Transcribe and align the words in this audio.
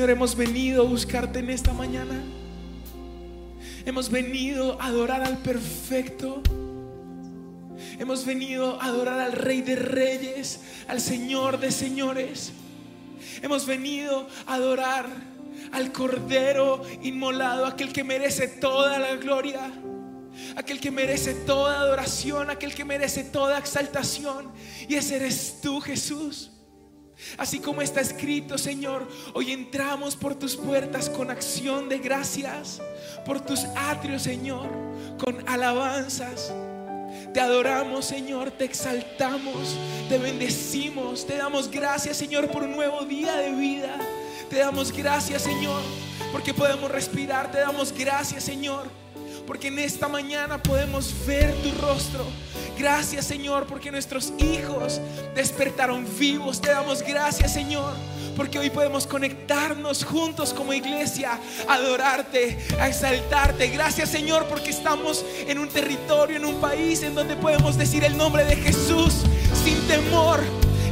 Señor, 0.00 0.16
hemos 0.16 0.34
venido 0.34 0.82
a 0.82 0.86
buscarte 0.86 1.40
en 1.40 1.50
esta 1.50 1.74
mañana. 1.74 2.22
Hemos 3.84 4.10
venido 4.10 4.80
a 4.80 4.86
adorar 4.86 5.22
al 5.22 5.36
perfecto. 5.36 6.42
Hemos 7.98 8.24
venido 8.24 8.80
a 8.80 8.86
adorar 8.86 9.20
al 9.20 9.32
Rey 9.32 9.60
de 9.60 9.76
Reyes, 9.76 10.60
al 10.88 11.02
Señor 11.02 11.60
de 11.60 11.70
Señores. 11.70 12.52
Hemos 13.42 13.66
venido 13.66 14.26
a 14.46 14.54
adorar 14.54 15.04
al 15.70 15.92
Cordero 15.92 16.80
inmolado, 17.02 17.66
aquel 17.66 17.92
que 17.92 18.02
merece 18.02 18.48
toda 18.48 18.98
la 18.98 19.16
gloria, 19.16 19.70
aquel 20.56 20.80
que 20.80 20.90
merece 20.90 21.34
toda 21.34 21.78
adoración, 21.78 22.48
aquel 22.48 22.74
que 22.74 22.86
merece 22.86 23.22
toda 23.22 23.58
exaltación. 23.58 24.50
Y 24.88 24.94
ese 24.94 25.16
eres 25.16 25.58
tú, 25.60 25.78
Jesús. 25.78 26.52
Así 27.36 27.60
como 27.60 27.82
está 27.82 28.00
escrito, 28.00 28.58
Señor, 28.58 29.06
hoy 29.34 29.52
entramos 29.52 30.16
por 30.16 30.34
tus 30.34 30.56
puertas 30.56 31.08
con 31.08 31.30
acción 31.30 31.88
de 31.88 31.98
gracias, 31.98 32.80
por 33.24 33.40
tus 33.40 33.64
atrios, 33.76 34.22
Señor, 34.22 34.68
con 35.18 35.48
alabanzas. 35.48 36.52
Te 37.32 37.40
adoramos, 37.40 38.06
Señor, 38.06 38.50
te 38.50 38.64
exaltamos, 38.64 39.76
te 40.08 40.18
bendecimos, 40.18 41.26
te 41.26 41.36
damos 41.36 41.70
gracias, 41.70 42.16
Señor, 42.16 42.48
por 42.48 42.64
un 42.64 42.72
nuevo 42.72 43.04
día 43.04 43.36
de 43.36 43.52
vida. 43.52 43.96
Te 44.48 44.58
damos 44.58 44.90
gracias, 44.92 45.42
Señor, 45.42 45.80
porque 46.32 46.52
podemos 46.52 46.90
respirar. 46.90 47.52
Te 47.52 47.58
damos 47.58 47.92
gracias, 47.92 48.42
Señor, 48.42 48.88
porque 49.46 49.68
en 49.68 49.78
esta 49.78 50.08
mañana 50.08 50.60
podemos 50.60 51.14
ver 51.24 51.54
tu 51.62 51.70
rostro. 51.80 52.24
Gracias, 52.80 53.26
Señor, 53.26 53.66
porque 53.66 53.90
nuestros 53.90 54.32
hijos 54.38 55.02
despertaron 55.34 56.06
vivos. 56.18 56.62
Te 56.62 56.70
damos 56.70 57.02
gracias, 57.02 57.52
Señor 57.52 57.92
porque 58.36 58.58
hoy 58.58 58.70
podemos 58.70 59.06
conectarnos 59.06 60.02
juntos 60.02 60.54
como 60.54 60.72
iglesia, 60.72 61.38
a 61.68 61.74
adorarte, 61.74 62.56
a 62.80 62.88
exaltarte. 62.88 63.68
Gracias 63.68 64.08
Señor 64.08 64.46
porque 64.46 64.70
estamos 64.70 65.26
en 65.46 65.58
un 65.58 65.68
territorio, 65.68 66.36
en 66.36 66.46
un 66.46 66.58
país 66.58 67.02
en 67.02 67.14
donde 67.14 67.36
podemos 67.36 67.76
decir 67.76 68.02
el 68.02 68.16
nombre 68.16 68.46
de 68.46 68.56
Jesús 68.56 69.24
sin 69.62 69.78
temor. 69.86 70.40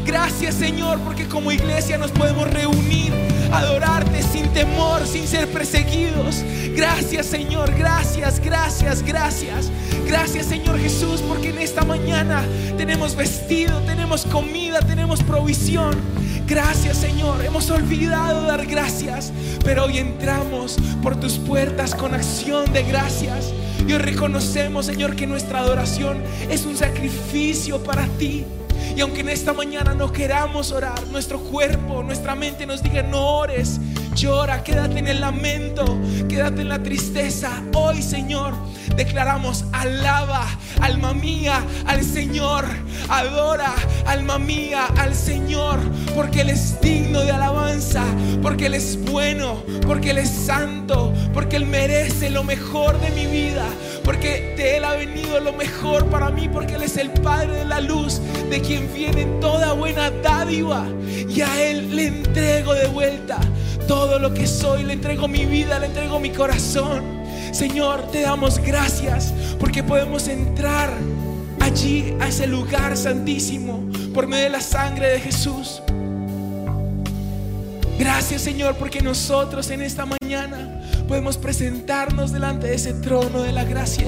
Gracias 0.08 0.55
Señor 0.55 0.99
porque 1.00 1.28
como 1.28 1.52
iglesia 1.52 1.99
nos 1.99 2.10
podemos 2.12 2.49
reunir 2.50 3.12
adorarte 3.52 4.22
sin 4.22 4.49
temor, 4.55 5.06
sin 5.06 5.28
ser 5.28 5.49
perseguidos. 5.49 6.43
Gracias 6.75 7.26
Señor, 7.26 7.75
gracias, 7.76 8.40
gracias, 8.40 9.02
gracias. 9.02 9.70
Gracias 10.06 10.46
Señor 10.46 10.78
Jesús, 10.78 11.20
porque 11.20 11.50
en 11.50 11.58
esta 11.58 11.84
mañana 11.84 12.43
tenemos 12.78 13.16
vestido, 13.16 13.81
tenemos 13.81 14.25
comida, 14.25 14.81
tenemos 14.81 15.22
provisión. 15.22 15.94
Gracias 16.46 16.96
Señor, 16.96 17.44
hemos 17.44 17.69
olvidado 17.69 18.46
dar 18.46 18.64
gracias, 18.64 19.31
pero 19.62 19.84
hoy 19.84 19.99
entramos 19.99 20.78
por 21.02 21.20
tus 21.20 21.34
puertas 21.34 21.94
con 21.94 22.14
acción 22.14 22.72
de 22.72 22.82
gracias. 22.84 23.52
Y 23.87 23.93
hoy 23.93 23.99
reconocemos 23.99 24.87
Señor 24.87 25.16
que 25.16 25.26
nuestra 25.26 25.58
adoración 25.58 26.22
es 26.49 26.64
un 26.64 26.78
sacrificio 26.78 27.82
para 27.82 28.06
ti. 28.19 28.46
Y 28.97 29.01
aunque 29.01 29.21
en 29.21 29.29
esta 29.29 29.53
mañana 29.53 29.95
no 29.95 30.13
queramos 30.13 30.73
orar, 30.73 31.07
nuestro 31.09 31.39
cuerpo, 31.39 32.03
nuestra 32.03 32.35
mente 32.35 32.67
nos 32.67 32.83
diga 32.83 33.03
no 33.03 33.39
ores, 33.39 33.81
llora, 34.15 34.63
quédate 34.63 34.99
en 34.99 35.07
el 35.07 35.21
lamento, 35.21 35.85
quédate 36.29 36.63
en 36.63 36.69
la 36.69 36.83
tristeza. 36.83 37.63
Hoy, 37.75 38.03
Señor, 38.03 38.55
declaramos 38.97 39.65
alaba, 39.73 40.47
alma 40.81 41.15
mía, 41.15 41.65
al 41.87 42.03
Señor. 42.03 42.65
Adora, 43.09 43.73
alma 44.07 44.39
mía, 44.39 44.87
al 44.99 45.15
Señor, 45.15 45.79
porque 46.15 46.43
Él 46.43 46.51
es 46.51 46.81
digno 46.81 47.21
de 47.21 47.31
alabanza, 47.31 48.05
porque 48.43 48.67
Él 48.67 48.75
es 48.75 48.99
bueno, 49.11 49.63
porque 49.87 50.11
Él 50.11 50.19
es 50.19 50.29
santo, 50.29 51.15
porque 51.33 51.57
Él 51.57 51.67
merece 51.67 52.29
lo 52.29 52.45
mejor 52.45 53.01
de 53.01 53.11
mi 53.11 53.27
vida, 53.27 53.65
porque 54.08 54.55
de 54.56 54.78
Él 54.78 54.84
ha 54.87 54.94
venido 54.94 55.38
lo 55.38 55.52
mejor 55.52 56.06
para 56.06 56.31
mí, 56.31 56.49
porque 56.49 56.76
Él 56.76 56.82
es 56.82 56.96
el 56.96 57.10
Padre 57.10 57.56
de 57.56 57.64
la 57.66 57.78
luz, 57.78 58.22
de 58.49 58.58
quien 58.62 58.90
viene 58.94 59.26
toda 59.38 59.75
buena 59.75 60.10
dádiva, 60.10 60.87
y 61.28 61.43
a 61.43 61.62
Él 61.62 61.94
le 61.94 62.06
entrego 62.06 62.72
de 62.72 62.87
vuelta 62.87 63.38
todo 63.87 64.19
lo 64.19 64.32
que 64.32 64.46
soy, 64.46 64.84
le 64.84 64.94
entrego 64.94 65.28
mi 65.28 65.44
vida, 65.44 65.78
le 65.78 65.88
entrego 65.88 66.19
mi 66.20 66.31
corazón. 66.31 67.05
Señor, 67.52 68.10
te 68.10 68.22
damos 68.22 68.56
gracias 68.60 69.34
porque 69.60 69.82
podemos 69.82 70.26
entrar 70.26 70.90
allí 71.60 72.14
a 72.19 72.28
ese 72.28 72.46
lugar 72.46 72.96
santísimo 72.96 73.90
por 74.14 74.26
medio 74.26 74.44
de 74.44 74.50
la 74.50 74.62
sangre 74.62 75.08
de 75.08 75.20
Jesús. 75.20 75.82
Gracias 77.99 78.43
Señor 78.43 78.77
porque 78.77 79.00
nosotros 79.00 79.71
en 79.71 79.83
esta 79.83 80.06
mañana 80.06 80.81
podemos 81.09 81.37
presentarnos 81.37 82.31
delante 82.31 82.69
de 82.69 82.77
ese 82.77 82.95
trono 82.95 83.43
de 83.43 83.50
la 83.50 83.65
gracia 83.65 84.06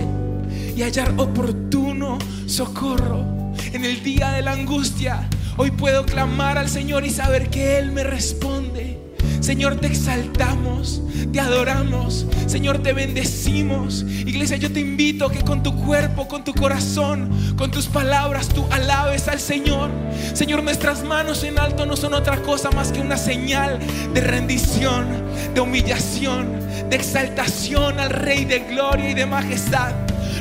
y 0.77 0.83
hallar 0.83 1.13
oportuno 1.17 2.19
socorro 2.47 3.53
en 3.73 3.85
el 3.85 4.03
día 4.05 4.31
de 4.31 4.43
la 4.43 4.53
angustia. 4.53 5.29
Hoy 5.57 5.73
puedo 5.73 6.07
clamar 6.07 6.57
al 6.57 6.69
Señor 6.69 7.05
y 7.05 7.11
saber 7.11 7.51
que 7.51 7.79
Él 7.79 7.91
me 7.91 8.05
responde. 8.05 9.00
Señor, 9.41 9.77
te 9.77 9.87
exaltamos, 9.87 11.01
te 11.33 11.41
adoramos, 11.41 12.27
Señor, 12.47 12.83
te 12.83 12.93
bendecimos. 12.93 14.03
Iglesia, 14.03 14.59
yo 14.59 14.71
te 14.71 14.81
invito 14.81 15.27
a 15.27 15.33
que 15.33 15.43
con 15.43 15.63
tu 15.63 15.75
cuerpo, 15.75 16.29
con 16.29 16.45
tu 16.45 16.53
corazón, 16.55 17.31
con 17.57 17.71
tus 17.71 17.87
palabras, 17.87 18.49
tú 18.49 18.67
alabes 18.71 19.29
al 19.29 19.41
Señor. 19.41 19.91
Señor, 20.35 20.63
nuestras 20.63 21.03
manos 21.05 21.43
en 21.45 21.59
alto 21.59 21.87
no 21.87 21.97
son 21.97 22.13
otra 22.13 22.43
cosa 22.43 22.71
más 22.71 22.93
que 22.93 23.01
una 23.01 23.17
señal 23.17 23.79
de 24.13 24.21
rendición, 24.21 25.07
de 25.55 25.61
humillación, 25.61 26.61
de 26.91 26.97
exaltación 26.97 27.99
al 27.99 28.11
Rey 28.11 28.45
de 28.45 28.61
gloria 28.61 29.11
y 29.11 29.15
de 29.15 29.25
majestad. 29.25 29.95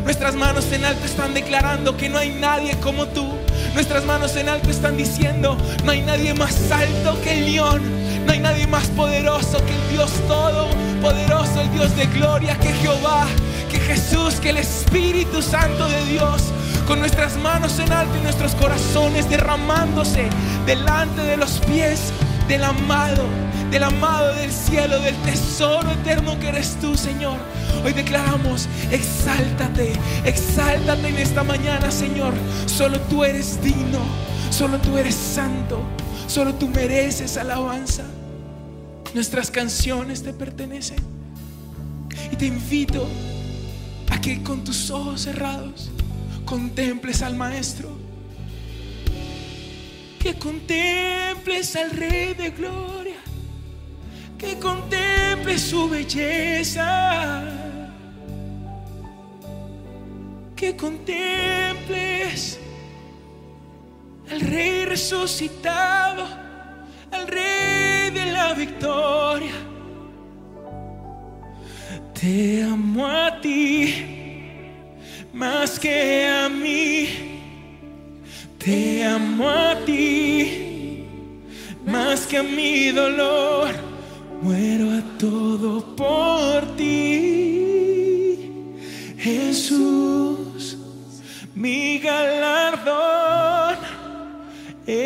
Nuestras 0.04 0.36
manos 0.36 0.72
en 0.74 0.84
alto 0.84 1.06
están 1.06 1.34
declarando 1.34 1.96
que 1.96 2.10
no 2.10 2.18
hay 2.18 2.32
nadie 2.32 2.76
como 2.82 3.08
tú. 3.08 3.28
Nuestras 3.74 4.06
manos 4.06 4.36
en 4.36 4.50
alto 4.50 4.70
están 4.70 4.98
diciendo, 4.98 5.58
no 5.84 5.92
hay 5.92 6.02
nadie 6.02 6.34
más 6.34 6.72
alto 6.72 7.20
que 7.22 7.40
el 7.40 7.46
león. 7.54 7.99
No 8.26 8.32
hay 8.32 8.40
nadie 8.40 8.68
más 8.68 8.88
poderoso 8.88 9.58
que 9.66 9.74
el 9.74 9.90
Dios 9.90 10.12
todopoderoso, 10.28 11.62
el 11.62 11.72
Dios 11.72 11.96
de 11.96 12.06
gloria, 12.08 12.58
que 12.60 12.74
Jehová, 12.74 13.28
que 13.72 13.80
Jesús, 13.80 14.36
que 14.36 14.50
el 14.50 14.58
Espíritu 14.58 15.42
Santo 15.42 15.88
de 15.88 16.06
Dios, 16.06 16.44
con 16.88 17.00
nuestras 17.00 17.38
manos 17.38 17.78
en 17.80 17.92
alto 17.92 18.18
y 18.18 18.24
nuestros 18.24 18.56
corazones 18.56 19.30
derramándose 19.30 20.28
delante 20.66 21.22
de 21.22 21.38
los 21.38 21.60
pies 21.60 22.12
del 22.48 22.64
amado, 22.64 23.26
del 23.70 23.84
amado 23.84 24.34
del 24.34 24.52
cielo, 24.52 25.00
del 25.00 25.16
tesoro 25.18 25.92
eterno 25.92 26.40
que 26.40 26.50
eres 26.50 26.78
tú, 26.82 26.98
Señor. 26.98 27.38
Hoy 27.86 27.94
declaramos, 27.94 28.68
exáltate, 28.92 29.94
exáltate 30.26 31.08
en 31.08 31.18
esta 31.18 31.44
mañana, 31.44 31.92
Señor. 31.92 32.34
Solo 32.66 33.00
tú 33.02 33.24
eres 33.24 33.62
digno, 33.64 34.00
solo 34.50 34.80
tú 34.80 34.98
eres 34.98 35.16
santo, 35.16 35.84
solo 36.30 36.54
tú 36.54 36.68
mereces 36.68 37.38
alabanza. 37.38 38.04
Nuestras 39.14 39.50
canciones 39.50 40.22
te 40.24 40.32
pertenecen. 40.32 41.00
Y 42.32 42.36
te 42.36 42.46
invito 42.46 43.08
a 44.10 44.22
que 44.22 44.44
con 44.44 44.64
tus 44.64 44.92
ojos 44.92 45.22
cerrados 45.22 45.90
contemples 46.46 47.24
al 47.24 47.36
Maestro. 47.36 47.90
Que 50.20 50.36
contemples 50.36 51.76
al 51.76 51.90
Rey 51.92 52.36
de 52.36 52.52
Gloria. 52.52 53.18
Que 54.38 54.60
contemples 54.60 55.62
su 55.62 55.90
belleza. 55.90 57.44
Que 60.56 60.76
contemples 60.76 62.59
al 64.32 64.40
Rey 64.42 64.86
resucitado. 64.86 66.24
Al 67.12 67.28
Rey 67.28 68.12
de 68.12 68.32
la 68.32 68.54
victoria. 68.54 69.52
Te 72.20 72.64
amo 72.64 73.08
a 73.08 73.40
ti 73.42 73.94
más 75.34 75.80
que 75.80 76.28
a 76.28 76.50
mí. 76.50 77.08
Te 78.58 79.06
amo 79.06 79.50
a 79.50 79.76
ti 79.86 81.06
más 81.86 82.28
que 82.28 82.38
a 82.38 82.44
mi 82.44 82.90
dolor. 82.90 83.70
Muero 84.42 84.92
a 84.92 85.02
todo 85.18 85.96
por 85.96 86.19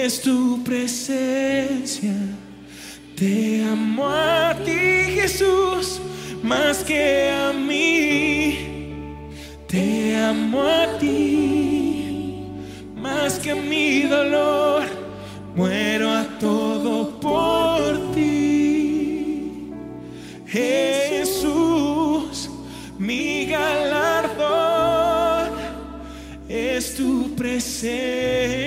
es 0.06 0.22
tu 0.22 0.64
presencia. 0.64 2.14
Te 3.16 3.64
amo 3.64 4.10
a 4.10 4.54
ti, 4.66 4.72
Jesús, 4.72 6.02
más 6.42 6.84
que 6.84 7.30
a 7.30 7.54
mí. 7.54 8.58
Te 9.68 10.18
amo 10.18 10.62
a 10.62 10.98
ti, 11.00 12.50
más 12.98 13.40
que 13.40 13.52
a 13.52 13.56
mi 13.56 14.02
dolor. 14.02 14.84
Muero 15.56 16.12
a 16.12 16.26
todo 16.38 17.18
por 17.22 18.14
ti. 18.14 19.72
Jesús, 20.48 22.50
mi 23.00 23.46
galardón 23.46 25.54
es 26.50 26.96
tu 26.96 27.34
presencia. 27.36 28.63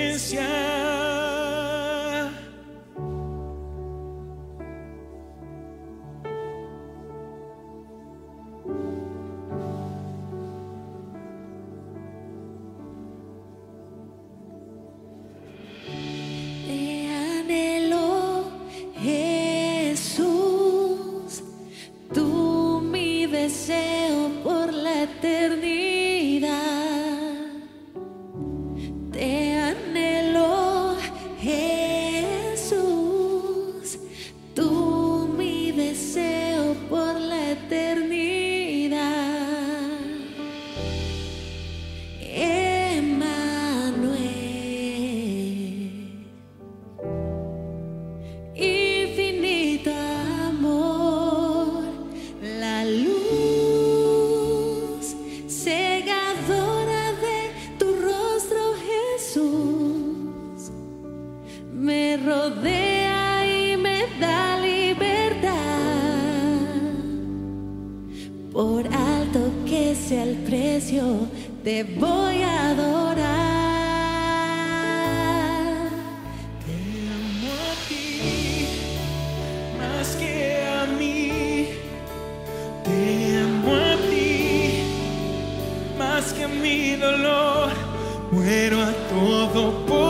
guerreiro 88.47 88.79
a 88.79 88.93
todo 89.09 90.06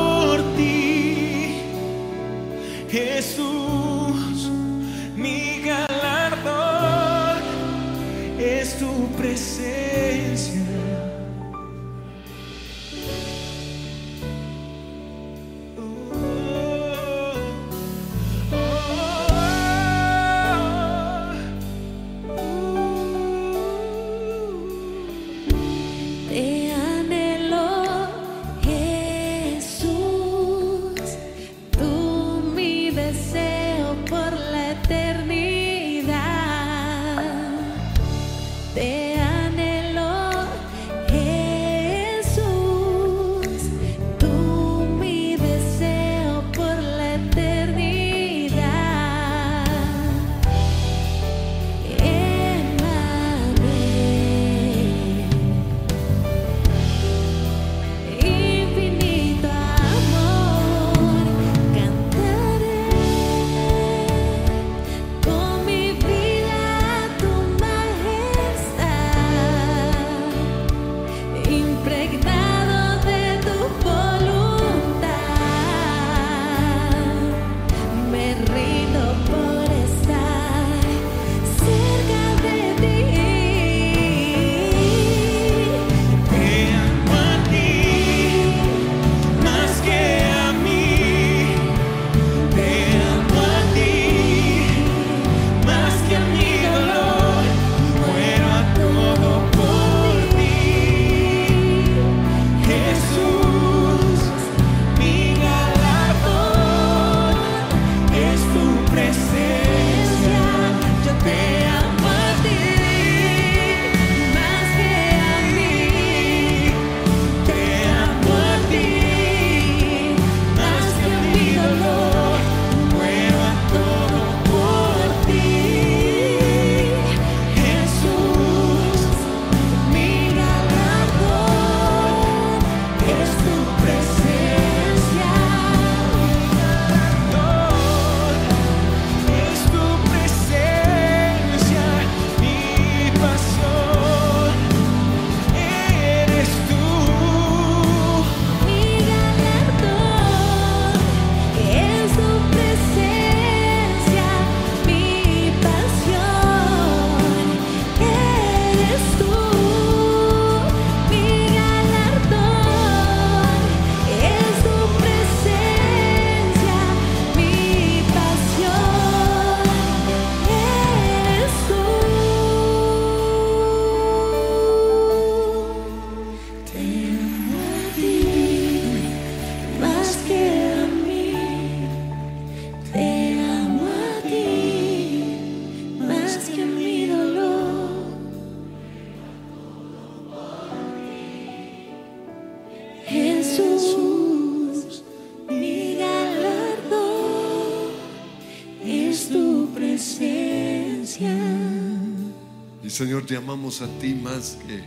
te 203.28 203.36
amamos 203.36 203.82
a 203.82 203.88
ti 204.00 204.16
más 204.16 204.58
que 204.66 204.82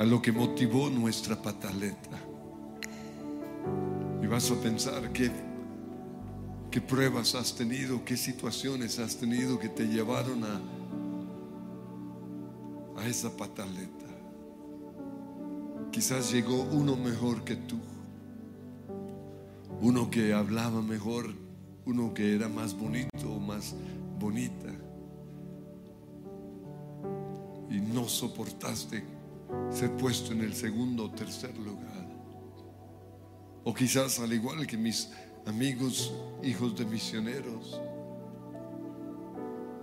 a 0.00 0.04
lo 0.04 0.22
que 0.22 0.30
motivó 0.30 0.88
nuestra 0.88 1.34
pataleta. 1.34 2.20
Y 4.22 4.26
vas 4.28 4.48
a 4.52 4.54
pensar 4.54 5.12
qué, 5.12 5.32
qué 6.70 6.80
pruebas 6.80 7.34
has 7.34 7.52
tenido, 7.56 8.04
qué 8.04 8.16
situaciones 8.16 9.00
has 9.00 9.16
tenido 9.16 9.58
que 9.58 9.68
te 9.68 9.88
llevaron 9.88 10.44
a, 10.44 10.60
a 13.00 13.08
esa 13.08 13.36
pataleta. 13.36 14.06
Quizás 15.90 16.30
llegó 16.30 16.62
uno 16.62 16.94
mejor 16.94 17.42
que 17.42 17.56
tú, 17.56 17.80
uno 19.80 20.08
que 20.10 20.32
hablaba 20.32 20.80
mejor, 20.80 21.34
uno 21.86 22.14
que 22.14 22.36
era 22.36 22.48
más 22.48 22.78
bonito 22.78 23.32
o 23.32 23.40
más 23.40 23.74
bonita. 24.20 24.85
Y 27.70 27.80
no 27.80 28.08
soportaste 28.08 29.04
ser 29.70 29.96
puesto 29.96 30.32
en 30.32 30.42
el 30.42 30.54
segundo 30.54 31.04
o 31.04 31.10
tercer 31.10 31.56
lugar. 31.58 32.06
O 33.64 33.74
quizás 33.74 34.20
al 34.20 34.32
igual 34.32 34.66
que 34.66 34.76
mis 34.76 35.10
amigos, 35.46 36.12
hijos 36.42 36.76
de 36.76 36.84
misioneros, 36.84 37.80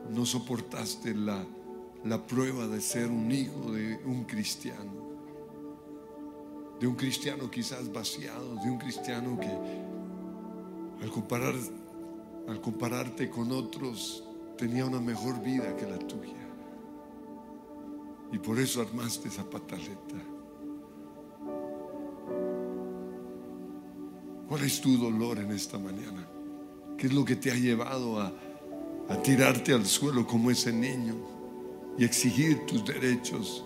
no 0.10 0.26
soportaste 0.26 1.14
la, 1.14 1.44
la 2.06 2.26
prueba 2.26 2.68
de 2.68 2.80
ser 2.82 3.10
un 3.10 3.32
hijo 3.32 3.72
de 3.72 4.00
un 4.06 4.26
cristiano. 4.26 5.04
De 6.80 6.88
un 6.88 6.96
cristiano 6.96 7.50
quizás 7.50 7.92
vaciado, 7.92 8.56
de 8.56 8.70
un 8.70 8.78
cristiano 8.78 9.40
que 9.40 11.04
al, 11.04 11.12
comparar, 11.12 11.56
al 12.48 12.62
compararte 12.62 13.30
con 13.30 13.52
otros 13.52 14.24
tenía 14.58 14.86
una 14.86 15.00
mejor 15.00 15.42
vida 15.42 15.76
que 15.76 15.86
la 15.86 15.98
tuya. 16.00 16.43
Y 18.34 18.40
por 18.40 18.60
eso 18.60 18.82
armaste 18.82 19.28
esa 19.28 19.48
pataleta. 19.48 20.16
¿Cuál 24.50 24.64
es 24.64 24.82
tu 24.82 24.98
dolor 24.98 25.38
en 25.38 25.52
esta 25.52 25.78
mañana? 25.78 26.28
¿Qué 26.98 27.08
es 27.08 27.14
lo 27.14 27.24
que 27.24 27.36
te 27.36 27.52
ha 27.52 27.56
llevado 27.56 28.20
a, 28.20 28.34
a 29.08 29.22
tirarte 29.22 29.72
al 29.72 29.86
suelo 29.86 30.26
como 30.26 30.50
ese 30.50 30.74
niño 30.74 31.16
y 31.96 32.04
exigir 32.04 32.66
tus 32.66 32.84
derechos? 32.84 33.64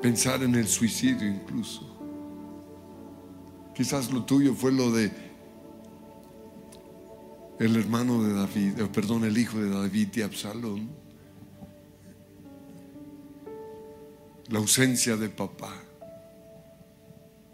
Pensar 0.00 0.44
en 0.44 0.54
el 0.54 0.68
suicidio 0.68 1.28
incluso. 1.28 1.82
Quizás 3.74 4.12
lo 4.12 4.24
tuyo 4.24 4.54
fue 4.54 4.70
lo 4.70 4.92
de 4.92 5.10
el 7.58 7.76
hermano 7.76 8.22
de 8.22 8.32
David, 8.32 8.80
eh, 8.80 8.88
perdón, 8.92 9.24
el 9.24 9.36
hijo 9.36 9.58
de 9.58 9.70
David 9.70 10.08
y 10.14 10.22
Absalón. 10.22 11.03
La 14.48 14.58
ausencia 14.58 15.16
de 15.16 15.28
papá. 15.28 15.72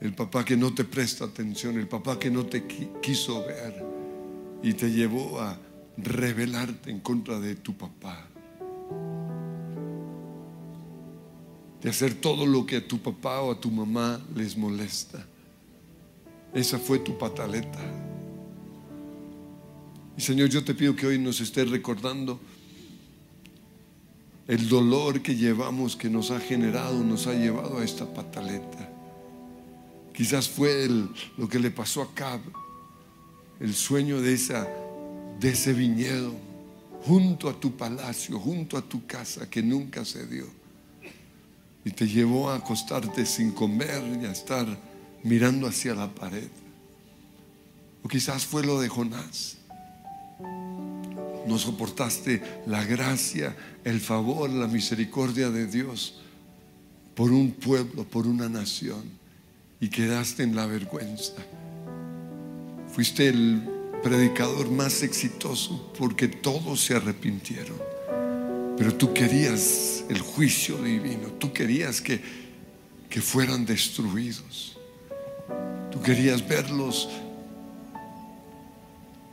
El 0.01 0.15
papá 0.15 0.45
que 0.45 0.57
no 0.57 0.75
te 0.75 0.85
presta 0.85 1.27
atención, 1.27 1.79
el 1.79 1.87
papá 1.87 2.19
que 2.19 2.31
no 2.31 2.47
te 2.47 2.67
quiso 3.03 3.45
ver 3.45 3.85
y 4.63 4.73
te 4.73 4.91
llevó 4.91 5.41
a 5.41 5.59
rebelarte 5.97 6.91
en 6.91 7.01
contra 7.01 7.39
de 7.39 7.55
tu 7.55 7.77
papá. 7.77 8.27
De 11.83 11.91
hacer 11.91 12.15
todo 12.15 12.47
lo 12.47 12.67
que 12.67 12.77
a 12.77 12.89
tu 12.89 12.99
papá 12.99 13.41
o 13.41 13.53
a 13.53 13.61
tu 13.61 13.71
mamá 13.71 14.21
les 14.35 14.57
molesta. 14.57 15.25
Esa 16.53 16.79
fue 16.79 16.99
tu 16.99 17.17
pataleta. 17.17 17.79
Y 20.17 20.21
Señor, 20.21 20.49
yo 20.49 20.65
te 20.65 20.75
pido 20.75 20.97
que 20.97 21.07
hoy 21.07 21.19
nos 21.19 21.41
estés 21.41 21.71
recordando 21.71 22.41
el 24.51 24.69
dolor 24.69 25.23
que 25.23 25.37
llevamos, 25.37 25.95
que 25.95 26.11
nos 26.11 26.33
ha 26.33 26.41
generado, 26.41 27.05
nos 27.05 27.29
ha 27.29 27.35
llevado 27.35 27.79
a 27.79 27.85
esta 27.85 28.05
pataleta. 28.13 28.91
Quizás 30.13 30.49
fue 30.49 30.89
lo 31.39 31.49
que 31.49 31.61
le 31.61 31.71
pasó 31.71 32.03
a 32.03 32.13
Cab, 32.13 32.41
el 33.61 33.73
sueño 33.73 34.21
de, 34.21 34.35
esa, 34.35 34.67
de 35.39 35.51
ese 35.51 35.73
viñedo, 35.73 36.35
junto 37.05 37.49
a 37.49 37.61
tu 37.61 37.77
palacio, 37.77 38.41
junto 38.41 38.77
a 38.77 38.83
tu 38.83 39.07
casa, 39.07 39.49
que 39.49 39.63
nunca 39.63 40.05
se 40.05 40.27
dio. 40.27 40.47
Y 41.85 41.93
te 41.93 42.09
llevó 42.09 42.51
a 42.51 42.57
acostarte 42.57 43.27
sin 43.27 43.53
comer 43.53 44.03
y 44.21 44.25
a 44.25 44.33
estar 44.33 44.67
mirando 45.23 45.69
hacia 45.69 45.95
la 45.95 46.13
pared. 46.13 46.49
O 48.03 48.09
quizás 48.09 48.45
fue 48.45 48.67
lo 48.67 48.81
de 48.81 48.89
Jonás. 48.89 49.60
No 51.51 51.59
soportaste 51.59 52.41
la 52.67 52.85
gracia, 52.85 53.57
el 53.83 54.01
favor, 54.01 54.49
la 54.49 54.69
misericordia 54.69 55.51
de 55.51 55.67
Dios 55.67 56.15
por 57.17 57.33
un 57.33 57.51
pueblo, 57.51 58.05
por 58.05 58.29
una 58.29 58.49
nación 58.49 59.03
y 59.81 59.89
quedaste 59.89 60.45
en 60.45 60.55
la 60.55 60.67
vergüenza. 60.67 61.33
Fuiste 62.95 63.29
el 63.29 63.69
predicador 64.01 64.71
más 64.71 65.03
exitoso 65.03 65.93
porque 65.99 66.29
todos 66.29 66.83
se 66.83 66.95
arrepintieron. 66.95 67.77
Pero 68.79 68.95
tú 68.95 69.13
querías 69.13 70.05
el 70.09 70.21
juicio 70.21 70.77
divino, 70.79 71.33
tú 71.41 71.53
querías 71.53 72.01
que, 72.01 72.21
que 73.09 73.21
fueran 73.21 73.67
destruidos. 73.67 74.79
Tú 75.91 76.01
querías 76.01 76.47
verlos 76.47 77.09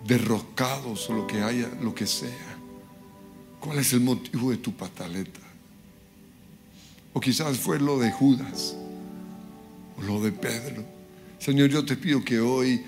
derrocados 0.06 1.10
o 1.10 1.14
lo 1.14 1.28
que 1.28 1.42
haya, 1.42 1.70
lo 1.82 1.94
que 1.94 2.08
sea. 2.08 2.58
¿Cuál 3.60 3.80
es 3.80 3.94
el 3.94 4.02
motivo 4.02 4.52
de 4.52 4.58
tu 4.58 4.74
pataleta? 4.74 5.40
O 7.14 7.20
quizás 7.20 7.58
fue 7.58 7.80
lo 7.80 7.98
de 7.98 8.12
Judas 8.12 8.76
o 9.98 10.02
lo 10.04 10.22
de 10.22 10.32
Pedro. 10.32 10.86
Señor, 11.40 11.70
yo 11.70 11.86
te 11.86 11.96
pido 11.96 12.24
que 12.24 12.40
hoy 12.40 12.84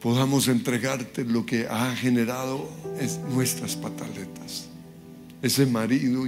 podamos 0.00 0.48
entregarte 0.48 1.24
lo 1.24 1.46
que 1.46 1.66
ha 1.68 1.94
generado 1.94 2.68
es 3.00 3.18
nuestras 3.18 3.76
pataletas. 3.76 4.68
Ese 5.40 5.66
marido 5.66 6.24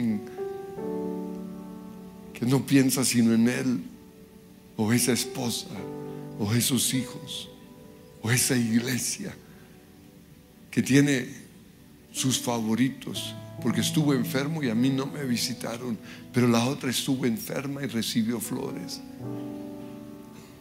que 2.33 2.47
no 2.47 2.65
piensa 2.65 3.05
sino 3.05 3.35
en 3.35 3.49
él, 3.49 3.85
o 4.77 4.93
esa 4.93 5.13
esposa 5.13 5.69
o 6.39 6.53
esos 6.53 6.95
hijos 6.95 7.49
o 8.23 8.31
esa 8.31 8.57
iglesia 8.57 9.35
que 10.75 10.83
tiene 10.83 11.29
sus 12.11 12.41
favoritos, 12.41 13.33
porque 13.63 13.81
estuvo 13.81 14.13
enfermo 14.13 14.61
y 14.61 14.71
a 14.71 14.75
mí 14.75 14.91
no 14.91 15.07
me 15.07 15.23
visitaron, 15.23 15.97
pero 16.33 16.49
la 16.49 16.65
otra 16.65 16.91
estuvo 16.91 17.27
enferma 17.27 17.85
y 17.85 17.87
recibió 17.87 18.41
flores. 18.41 19.01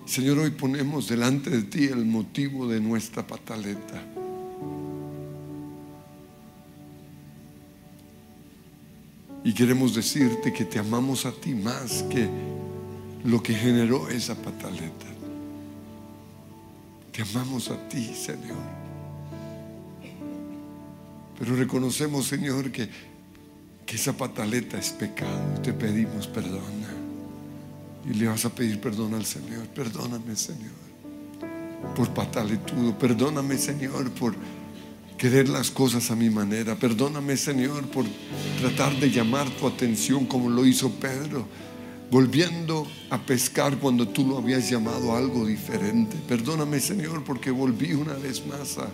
Señor, 0.05 0.37
hoy 0.37 0.51
ponemos 0.51 1.07
delante 1.07 1.49
de 1.49 1.63
ti 1.63 1.85
el 1.85 2.05
motivo 2.05 2.67
de 2.67 2.79
nuestra 2.79 3.25
pataleta. 3.25 4.03
Y 9.43 9.51
queremos 9.51 9.95
decirte 9.95 10.53
que 10.53 10.65
te 10.65 10.77
amamos 10.77 11.25
a 11.25 11.31
ti 11.31 11.55
más 11.55 12.03
que 12.03 12.29
lo 13.23 13.41
que 13.41 13.55
generó 13.55 14.07
esa 14.09 14.35
pataleta. 14.35 15.07
Te 17.11 17.23
amamos 17.23 17.71
a 17.71 17.89
ti, 17.89 18.13
Señor. 18.13 18.82
Pero 21.43 21.57
reconocemos, 21.57 22.27
Señor, 22.27 22.71
que, 22.71 22.87
que 23.85 23.97
esa 23.97 24.13
pataleta 24.13 24.79
es 24.79 24.91
pecado. 24.91 25.59
Te 25.61 25.73
pedimos 25.73 26.25
perdón. 26.25 26.61
Y 28.09 28.13
le 28.13 28.29
vas 28.29 28.45
a 28.45 28.49
pedir 28.49 28.79
perdón 28.79 29.13
al 29.13 29.25
Señor. 29.25 29.67
Perdóname, 29.75 30.37
Señor, 30.37 30.71
por 31.97 32.13
pataletudo. 32.13 32.97
Perdóname, 32.97 33.57
Señor, 33.57 34.09
por 34.11 34.35
querer 35.17 35.49
las 35.49 35.69
cosas 35.69 36.11
a 36.11 36.15
mi 36.15 36.29
manera. 36.29 36.75
Perdóname, 36.75 37.35
Señor, 37.35 37.87
por 37.87 38.05
tratar 38.61 38.97
de 38.97 39.11
llamar 39.11 39.49
tu 39.49 39.67
atención 39.67 40.25
como 40.25 40.49
lo 40.49 40.65
hizo 40.65 40.91
Pedro 40.91 41.45
volviendo 42.09 42.87
a 43.09 43.17
pescar 43.17 43.79
cuando 43.79 44.07
tú 44.07 44.25
lo 44.25 44.37
habías 44.37 44.69
llamado 44.69 45.15
algo 45.15 45.45
diferente. 45.47 46.15
Perdóname, 46.27 46.79
Señor, 46.79 47.23
porque 47.23 47.49
volví 47.49 47.93
una 47.93 48.13
vez 48.13 48.45
más 48.45 48.77
a, 48.77 48.87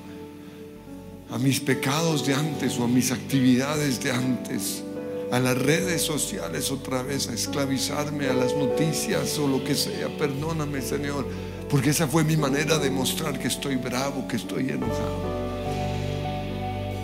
a 1.32 1.38
mis 1.38 1.60
pecados 1.60 2.26
de 2.26 2.34
antes 2.34 2.78
o 2.80 2.84
a 2.84 2.88
mis 2.88 3.12
actividades 3.12 4.02
de 4.04 4.12
antes, 4.12 4.84
a 5.32 5.40
las 5.40 5.58
redes 5.58 6.02
sociales 6.02 6.72
otra 6.72 7.04
vez, 7.04 7.28
a 7.30 7.34
esclavizarme 7.34 8.28
a 8.28 8.34
las 8.34 8.56
noticias 8.56 9.38
o 9.38 9.48
lo 9.48 9.64
que 9.64 9.76
sea. 9.76 10.08
Perdóname, 10.18 10.82
Señor, 10.82 11.28
porque 11.70 11.92
esa 11.92 12.08
fue 12.08 12.24
mi 12.24 12.36
manera 12.36 12.78
de 12.80 12.90
mostrar 12.90 13.38
que 13.40 13.48
estoy 13.48 13.76
bravo, 13.76 14.28
que 14.28 14.38
estoy 14.38 14.70
enojado. 14.70 15.50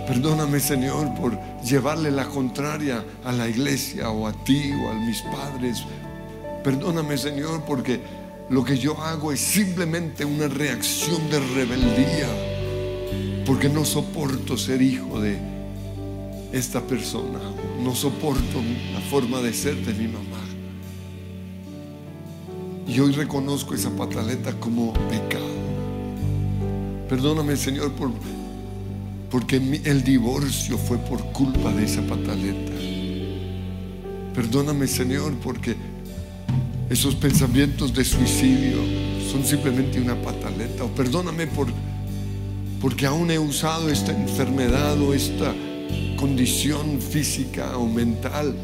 Perdóname, 0.07 0.59
Señor, 0.59 1.13
por 1.15 1.37
llevarle 1.63 2.11
la 2.11 2.25
contraria 2.25 3.03
a 3.23 3.31
la 3.31 3.47
iglesia 3.47 4.09
o 4.09 4.27
a 4.27 4.33
ti 4.43 4.71
o 4.71 4.89
a 4.89 4.93
mis 4.93 5.21
padres 5.21 5.83
Perdóname, 6.65 7.15
Señor, 7.15 7.61
porque 7.67 7.99
lo 8.49 8.63
que 8.63 8.75
yo 8.75 8.99
hago 8.99 9.31
es 9.31 9.39
simplemente 9.39 10.25
una 10.25 10.47
reacción 10.47 11.29
de 11.29 11.39
rebeldía, 11.39 12.27
porque 13.45 13.69
no 13.69 13.85
soporto 13.85 14.57
ser 14.57 14.81
hijo 14.81 15.19
de 15.19 15.37
esta 16.51 16.81
persona, 16.81 17.39
no 17.83 17.93
soporto 17.93 18.61
la 18.93 19.01
forma 19.01 19.41
de 19.41 19.53
ser 19.53 19.75
de 19.85 19.93
mi 19.93 20.07
mamá. 20.07 20.41
Y 22.87 22.99
hoy 22.99 23.11
reconozco 23.11 23.73
esa 23.73 23.89
pataleta 23.89 24.53
como 24.59 24.93
pecado. 24.93 25.55
Perdóname, 27.09 27.55
Señor, 27.55 27.91
por, 27.93 28.11
porque 29.29 29.57
el 29.83 30.03
divorcio 30.03 30.77
fue 30.77 30.97
por 30.97 31.23
culpa 31.31 31.71
de 31.71 31.85
esa 31.85 32.01
pataleta. 32.01 32.71
Perdóname, 34.33 34.87
Señor, 34.87 35.33
porque 35.43 35.75
esos 36.89 37.15
pensamientos 37.15 37.93
de 37.93 38.05
suicidio 38.05 38.77
son 39.31 39.43
simplemente 39.43 39.99
una 39.99 40.15
pataleta. 40.15 40.83
O 40.83 40.87
perdóname 40.89 41.47
por, 41.47 41.67
porque 42.81 43.05
aún 43.05 43.31
he 43.31 43.39
usado 43.39 43.89
esta 43.89 44.11
enfermedad 44.11 44.99
o 45.01 45.13
esta 45.13 45.53
condición 46.17 47.01
física 47.01 47.77
o 47.77 47.87
mental 47.87 48.55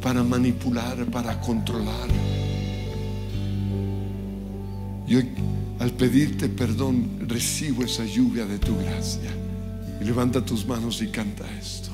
para 0.00 0.22
manipular, 0.22 1.04
para 1.06 1.40
controlar. 1.40 2.08
Yo 5.06 5.20
al 5.78 5.90
pedirte 5.92 6.48
perdón 6.48 7.26
recibo 7.28 7.84
esa 7.84 8.04
lluvia 8.04 8.46
de 8.46 8.58
tu 8.58 8.76
gracia. 8.76 9.30
Y 10.00 10.04
levanta 10.04 10.44
tus 10.44 10.66
manos 10.66 11.00
y 11.00 11.08
canta 11.08 11.44
esto. 11.58 11.85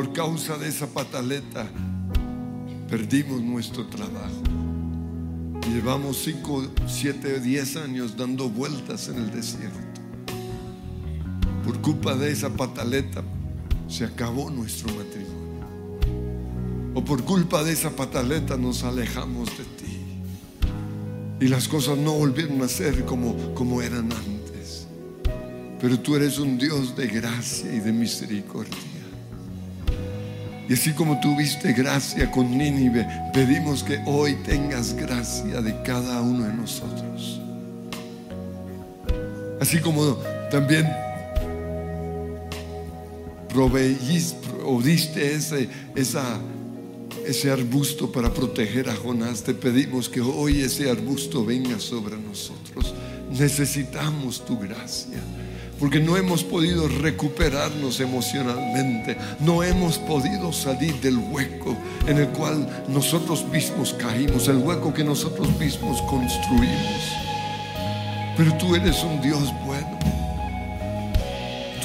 Por 0.00 0.14
causa 0.14 0.56
de 0.56 0.66
esa 0.66 0.86
pataleta 0.86 1.68
perdimos 2.88 3.42
nuestro 3.42 3.86
trabajo. 3.86 4.42
Llevamos 5.70 6.22
5, 6.24 6.68
7, 6.86 7.38
10 7.38 7.76
años 7.76 8.16
dando 8.16 8.48
vueltas 8.48 9.08
en 9.08 9.16
el 9.16 9.30
desierto. 9.30 10.00
Por 11.66 11.82
culpa 11.82 12.14
de 12.14 12.32
esa 12.32 12.48
pataleta 12.48 13.22
se 13.88 14.06
acabó 14.06 14.48
nuestro 14.48 14.88
matrimonio. 14.94 15.66
O 16.94 17.04
por 17.04 17.22
culpa 17.24 17.62
de 17.62 17.72
esa 17.72 17.90
pataleta 17.90 18.56
nos 18.56 18.84
alejamos 18.84 19.50
de 19.50 19.64
ti. 19.64 21.44
Y 21.44 21.48
las 21.48 21.68
cosas 21.68 21.98
no 21.98 22.14
volvieron 22.14 22.62
a 22.62 22.68
ser 22.68 23.04
como, 23.04 23.54
como 23.54 23.82
eran 23.82 24.10
antes. 24.10 24.86
Pero 25.78 26.00
tú 26.00 26.16
eres 26.16 26.38
un 26.38 26.56
Dios 26.56 26.96
de 26.96 27.06
gracia 27.06 27.70
y 27.70 27.80
de 27.80 27.92
misericordia. 27.92 28.89
Y 30.70 30.74
así 30.74 30.92
como 30.92 31.18
tuviste 31.18 31.72
gracia 31.72 32.30
con 32.30 32.56
Nínive, 32.56 33.04
pedimos 33.34 33.82
que 33.82 34.00
hoy 34.06 34.36
tengas 34.46 34.94
gracia 34.94 35.60
de 35.60 35.82
cada 35.82 36.20
uno 36.20 36.44
de 36.44 36.54
nosotros. 36.54 37.40
Así 39.60 39.80
como 39.80 40.16
también 40.48 40.88
proveíste 43.48 45.34
ese, 45.34 45.68
esa, 45.96 46.38
ese 47.26 47.50
arbusto 47.50 48.12
para 48.12 48.32
proteger 48.32 48.90
a 48.90 48.94
Jonás, 48.94 49.42
te 49.42 49.54
pedimos 49.54 50.08
que 50.08 50.20
hoy 50.20 50.60
ese 50.60 50.88
arbusto 50.88 51.44
venga 51.44 51.80
sobre 51.80 52.16
nosotros. 52.16 52.94
Necesitamos 53.36 54.44
tu 54.44 54.56
gracia 54.56 55.18
porque 55.80 55.98
no 55.98 56.18
hemos 56.18 56.44
podido 56.44 56.86
recuperarnos 56.86 58.00
emocionalmente, 58.00 59.16
no 59.40 59.62
hemos 59.62 59.96
podido 59.98 60.52
salir 60.52 61.00
del 61.00 61.16
hueco 61.16 61.74
en 62.06 62.18
el 62.18 62.28
cual 62.28 62.84
nosotros 62.86 63.46
mismos 63.46 63.94
caímos, 63.94 64.46
el 64.48 64.58
hueco 64.58 64.92
que 64.92 65.02
nosotros 65.02 65.48
mismos 65.58 66.02
construimos. 66.02 67.16
Pero 68.36 68.54
tú 68.58 68.76
eres 68.76 69.02
un 69.02 69.22
Dios 69.22 69.50
bueno, 69.64 69.98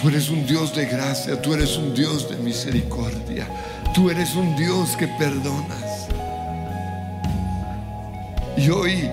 tú 0.01 0.10
eres 0.10 0.29
un 0.29 0.45
Dios 0.45 0.75
de 0.75 0.86
gracia, 0.86 1.41
tú 1.41 1.53
eres 1.53 1.77
un 1.77 1.93
Dios 1.95 2.29
de 2.29 2.36
misericordia, 2.36 3.47
tú 3.93 4.10
eres 4.10 4.36
un 4.36 4.58
Dios 4.58 4.89
que 4.97 5.08
perdonas. 5.08 6.10
Y 8.58 8.69
hoy 8.69 9.10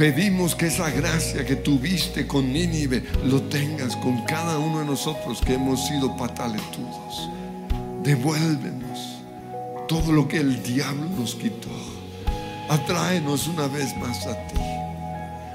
Pedimos 0.00 0.54
que 0.54 0.68
esa 0.68 0.88
gracia 0.88 1.44
que 1.44 1.56
tuviste 1.56 2.26
con 2.26 2.50
Nínive 2.50 3.04
lo 3.22 3.42
tengas 3.42 3.94
con 3.96 4.24
cada 4.24 4.58
uno 4.58 4.78
de 4.78 4.86
nosotros 4.86 5.42
que 5.42 5.52
hemos 5.52 5.86
sido 5.88 6.16
pataletudos. 6.16 7.28
Devuélvenos 8.02 9.18
todo 9.86 10.10
lo 10.10 10.26
que 10.26 10.38
el 10.38 10.62
diablo 10.62 11.04
nos 11.18 11.34
quitó. 11.34 11.68
Atráenos 12.70 13.46
una 13.46 13.66
vez 13.66 13.94
más 13.98 14.26
a 14.26 14.32
ti. 14.46 14.60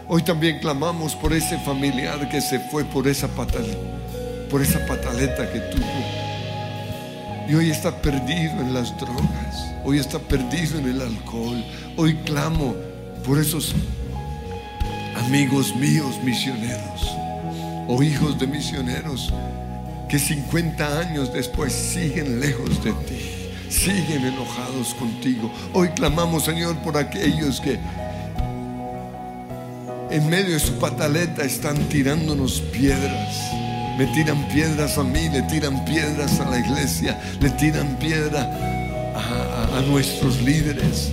Hoy 0.07 0.21
también 0.21 0.59
clamamos 0.59 1.15
por 1.15 1.33
ese 1.33 1.57
familiar 1.61 2.29
que 2.29 2.39
se 2.39 2.59
fue 2.69 2.85
por 2.85 3.07
esa 3.07 3.27
pataleta, 3.27 3.79
por 4.51 4.61
esa 4.61 4.85
pataleta 4.85 5.51
que 5.51 5.59
tuvo. 5.59 7.49
Y 7.49 7.55
hoy 7.55 7.71
está 7.71 7.99
perdido 7.99 8.61
en 8.61 8.75
las 8.75 8.95
drogas. 8.99 9.73
Hoy 9.83 9.97
está 9.97 10.19
perdido 10.19 10.77
en 10.77 10.89
el 10.89 11.01
alcohol. 11.01 11.65
Hoy 11.97 12.13
clamo 12.17 12.75
por 13.25 13.39
esos 13.39 13.73
amigos 15.25 15.75
míos 15.75 16.19
misioneros 16.23 17.09
o 17.87 18.03
hijos 18.03 18.37
de 18.37 18.45
misioneros 18.45 19.33
que 20.07 20.19
50 20.19 20.99
años 20.99 21.33
después 21.33 21.73
siguen 21.73 22.39
lejos 22.39 22.83
de 22.83 22.91
ti, 22.91 23.49
siguen 23.69 24.23
enojados 24.23 24.93
contigo. 24.93 25.51
Hoy 25.73 25.89
clamamos, 25.89 26.45
Señor, 26.45 26.77
por 26.77 26.95
aquellos 26.95 27.59
que 27.59 27.79
en 30.11 30.29
medio 30.29 30.53
de 30.53 30.59
su 30.59 30.73
pataleta 30.73 31.43
están 31.43 31.77
tirándonos 31.89 32.61
piedras. 32.71 33.35
Me 33.97 34.05
tiran 34.07 34.47
piedras 34.49 34.97
a 34.99 35.03
mí, 35.03 35.27
le 35.29 35.41
tiran 35.43 35.83
piedras 35.85 36.39
a 36.39 36.49
la 36.49 36.59
iglesia, 36.59 37.19
le 37.39 37.49
tiran 37.51 37.97
piedra 37.97 38.43
a, 39.15 39.77
a 39.79 39.81
nuestros 39.81 40.39
líderes. 40.41 41.11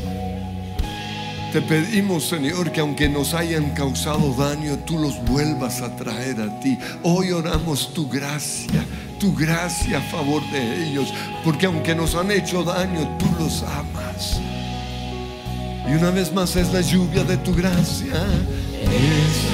Te 1.52 1.60
pedimos, 1.60 2.24
Señor, 2.24 2.72
que 2.72 2.80
aunque 2.80 3.10
nos 3.10 3.34
hayan 3.34 3.74
causado 3.74 4.32
daño, 4.32 4.78
tú 4.86 4.98
los 4.98 5.22
vuelvas 5.26 5.82
a 5.82 5.94
traer 5.96 6.40
a 6.40 6.60
ti. 6.60 6.78
Hoy 7.02 7.30
oramos 7.30 7.92
tu 7.92 8.08
gracia, 8.08 8.82
tu 9.20 9.34
gracia 9.34 9.98
a 9.98 10.00
favor 10.00 10.42
de 10.50 10.88
ellos, 10.88 11.12
porque 11.44 11.66
aunque 11.66 11.94
nos 11.94 12.14
han 12.14 12.30
hecho 12.30 12.64
daño, 12.64 13.18
tú 13.18 13.26
los 13.38 13.62
amas. 13.64 14.40
Y 15.86 15.92
una 15.92 16.10
vez 16.10 16.32
más 16.32 16.56
es 16.56 16.72
la 16.72 16.80
lluvia 16.80 17.22
de 17.22 17.36
tu 17.36 17.54
gracia. 17.54 18.14
Es 18.84 19.52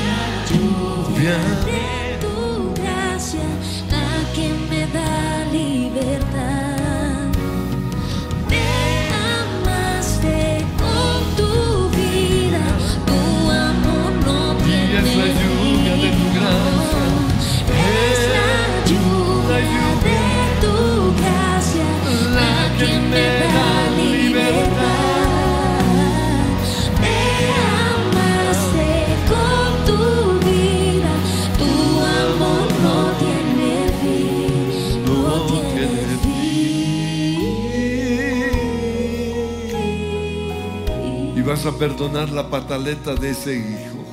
vas 41.59 41.75
a 41.75 41.77
perdonar 41.77 42.31
la 42.31 42.49
pataleta 42.49 43.17
de 43.17 43.31
ese 43.31 43.57
hijo. 43.57 44.05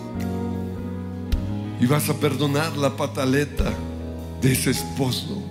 Y 1.80 1.86
vas 1.86 2.10
a 2.10 2.16
perdonar 2.16 2.76
la 2.76 2.90
pataleta 2.98 3.72
de 4.42 4.52
ese 4.52 4.72
esposo. 4.72 5.44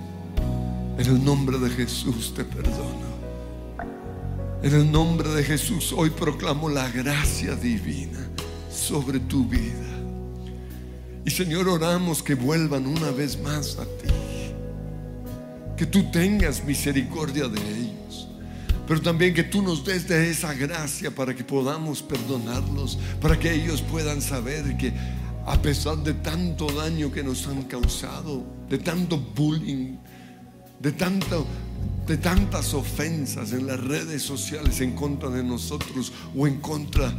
En 0.99 1.07
el 1.07 1.25
nombre 1.25 1.57
de 1.57 1.71
Jesús 1.71 2.35
te 2.35 2.43
perdono. 2.43 3.05
En 4.61 4.75
el 4.75 4.91
nombre 4.91 5.29
de 5.29 5.45
Jesús 5.45 5.95
hoy 5.97 6.11
proclamo 6.11 6.69
la 6.69 6.91
gracia 6.91 7.55
divina 7.55 8.29
sobre 8.73 9.21
tu 9.21 9.45
vida. 9.47 9.87
Y 11.25 11.31
Señor, 11.31 11.69
oramos 11.69 12.25
que 12.25 12.35
vuelvan 12.35 12.89
una 12.89 13.13
vez 13.13 13.41
más 13.41 13.79
a 13.79 13.85
ti. 13.85 14.13
Que 15.77 15.87
tú 15.87 16.11
tengas 16.11 16.65
misericordia 16.65 17.47
de 17.47 17.61
ellos 17.61 18.29
pero 18.87 19.01
también 19.01 19.33
que 19.33 19.45
tú 19.45 19.63
nos 19.63 19.85
des 19.85 20.07
de 20.07 20.31
esa 20.31 20.53
gracia 20.55 21.11
para 21.11 21.35
que 21.35 21.45
podamos 21.45 22.03
perdonarlos, 22.03 22.99
para 23.21 23.39
que 23.39 23.53
ellos 23.53 23.81
puedan 23.81 24.21
saber 24.21 24.77
que 24.77 24.93
a 25.47 25.61
pesar 25.61 25.99
de 25.99 26.15
tanto 26.15 26.67
daño 26.67 27.11
que 27.11 27.23
nos 27.23 27.47
han 27.47 27.63
causado, 27.65 28.45
de 28.69 28.79
tanto 28.79 29.19
bullying, 29.19 29.97
de, 30.81 30.93
tanto, 30.93 31.47
de 32.07 32.17
tantas 32.19 32.75
ofensas 32.75 33.53
en 33.53 33.67
las 33.67 33.81
redes 33.81 34.23
sociales 34.23 34.81
en 34.81 34.93
contra 34.93 35.31
de 35.31 35.43
nosotros 35.43 36.13
o 36.37 36.47
en 36.47 36.61
contra 36.61 37.13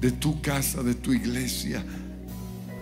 de 0.00 0.12
tu 0.12 0.40
casa, 0.42 0.82
de 0.82 0.94
tu 0.94 1.12
iglesia, 1.12 1.84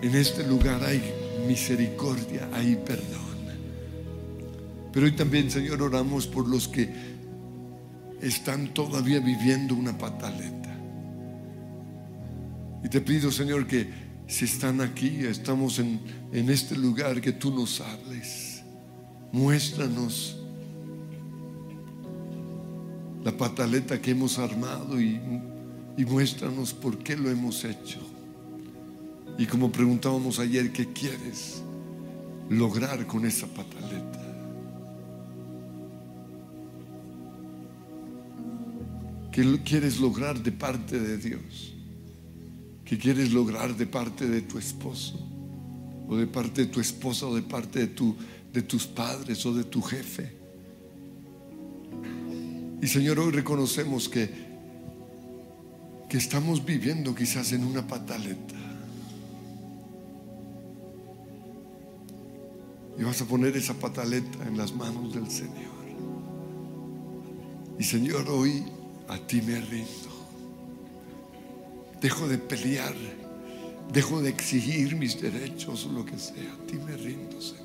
en 0.01 0.15
este 0.15 0.45
lugar 0.45 0.83
hay 0.83 1.01
misericordia, 1.47 2.49
hay 2.53 2.75
perdón. 2.75 3.25
Pero 4.91 5.07
hoy 5.07 5.11
también, 5.11 5.51
Señor, 5.51 5.81
oramos 5.81 6.25
por 6.25 6.47
los 6.47 6.69
que 6.69 7.14
están 8.27 8.73
todavía 8.73 9.19
viviendo 9.19 9.75
una 9.75 9.97
pataleta. 9.97 10.75
Y 12.83 12.89
te 12.89 13.01
pido, 13.01 13.31
Señor, 13.31 13.67
que 13.67 13.87
si 14.27 14.45
están 14.45 14.81
aquí, 14.81 15.25
estamos 15.25 15.79
en, 15.79 15.99
en 16.31 16.49
este 16.49 16.75
lugar, 16.75 17.21
que 17.21 17.31
tú 17.31 17.51
nos 17.51 17.81
hables. 17.81 18.63
Muéstranos 19.31 20.39
la 23.23 23.35
pataleta 23.35 24.01
que 24.01 24.11
hemos 24.11 24.39
armado 24.39 24.99
y, 24.99 25.19
y 25.97 26.05
muéstranos 26.05 26.73
por 26.73 26.97
qué 26.99 27.15
lo 27.15 27.29
hemos 27.29 27.63
hecho. 27.63 27.99
Y 29.37 29.45
como 29.45 29.71
preguntábamos 29.71 30.39
ayer, 30.39 30.71
¿qué 30.71 30.91
quieres 30.93 31.61
lograr 32.49 33.05
con 33.05 33.25
esa 33.25 33.47
pataleta? 33.47 34.24
¿Qué 39.35 39.59
quieres 39.65 39.99
lograr 39.99 40.41
de 40.41 40.51
parte 40.51 40.99
de 40.99 41.17
Dios? 41.17 41.73
¿Qué 42.85 42.97
quieres 42.97 43.33
lograr 43.33 43.75
de 43.75 43.85
parte 43.85 44.27
de 44.27 44.41
tu 44.41 44.57
esposo? 44.57 45.25
o 46.07 46.15
de 46.15 46.27
parte 46.27 46.65
de 46.65 46.67
tu 46.67 46.79
esposa 46.79 47.25
o 47.25 47.35
de 47.35 47.41
parte 47.41 47.79
de, 47.79 47.87
tu, 47.87 48.15
de 48.53 48.61
tus 48.61 48.85
padres 48.85 49.45
o 49.45 49.53
de 49.53 49.63
tu 49.63 49.81
jefe. 49.81 50.31
Y 52.81 52.87
Señor, 52.87 53.19
hoy 53.19 53.31
reconocemos 53.31 54.07
que, 54.07 54.29
que 56.07 56.17
estamos 56.17 56.63
viviendo 56.63 57.15
quizás 57.15 57.51
en 57.53 57.63
una 57.63 57.87
pataleta. 57.87 58.55
Y 62.97 63.03
vas 63.03 63.21
a 63.21 63.25
poner 63.25 63.57
esa 63.57 63.73
pataleta 63.73 64.47
en 64.47 64.57
las 64.57 64.73
manos 64.73 65.13
del 65.13 65.29
Señor. 65.29 65.75
Y 67.77 67.83
Señor, 67.83 68.29
hoy 68.29 68.63
a 69.07 69.17
ti 69.17 69.41
me 69.41 69.59
rindo. 69.61 70.13
Dejo 72.01 72.27
de 72.27 72.37
pelear 72.37 72.95
Dejo 73.91 74.21
de 74.21 74.29
exigir 74.29 74.95
mis 74.95 75.21
derechos 75.21 75.85
o 75.85 75.91
lo 75.91 76.05
que 76.05 76.17
sea. 76.17 76.53
A 76.53 76.67
ti 76.67 76.77
me 76.77 76.95
rindo, 76.97 77.39
Señor. 77.39 77.64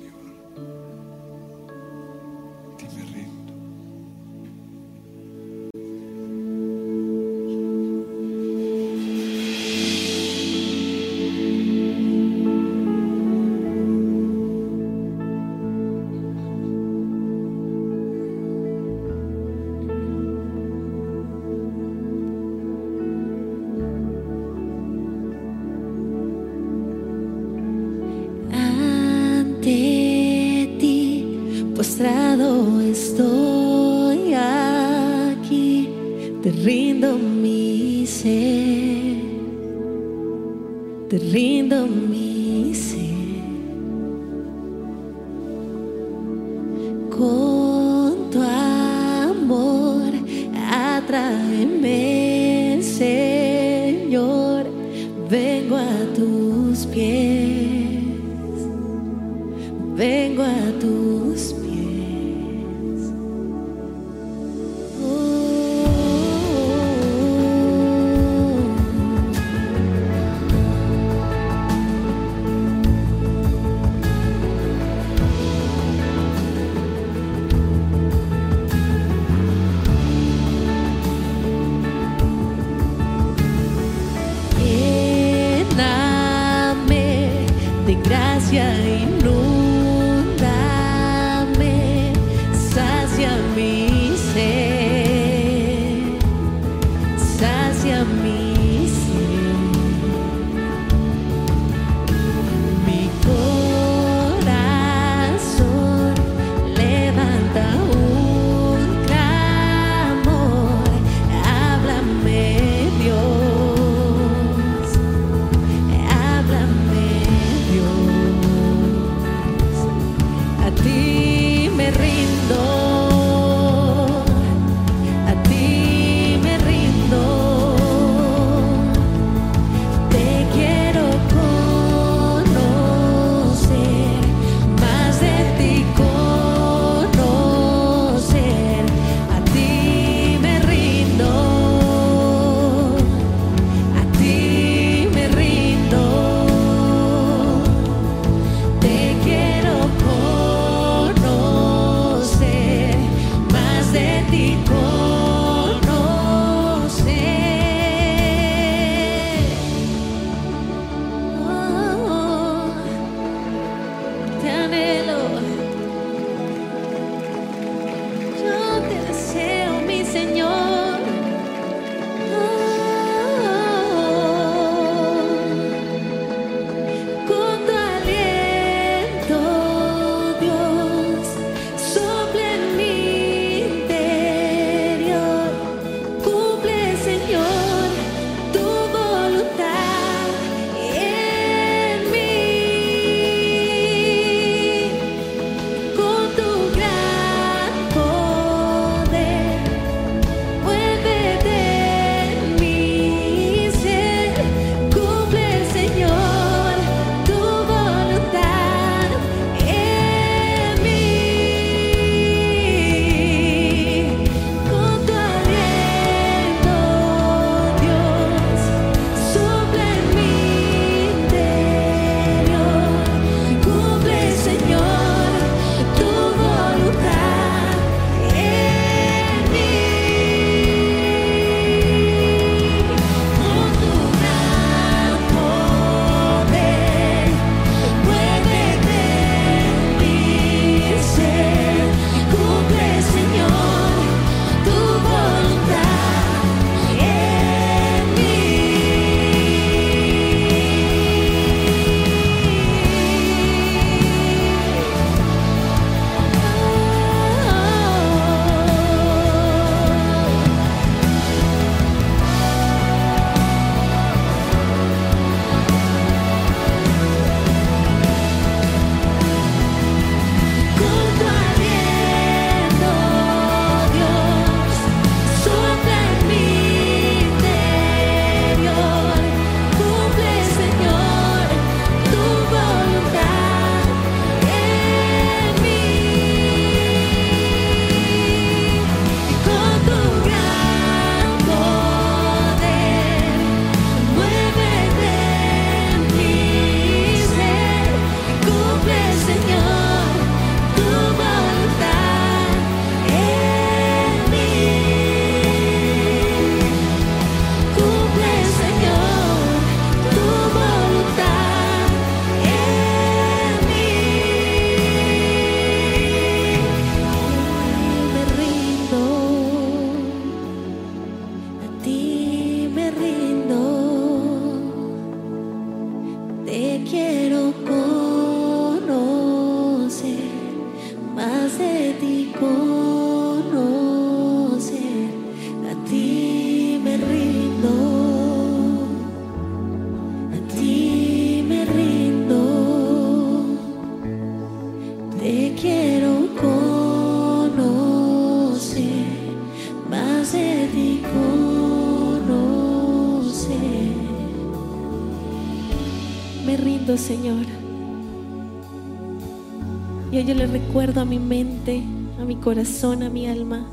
A 361.31 362.25
mi 362.25 362.35
corazón, 362.35 363.03
a 363.03 363.09
mi 363.09 363.25
alma, 363.25 363.65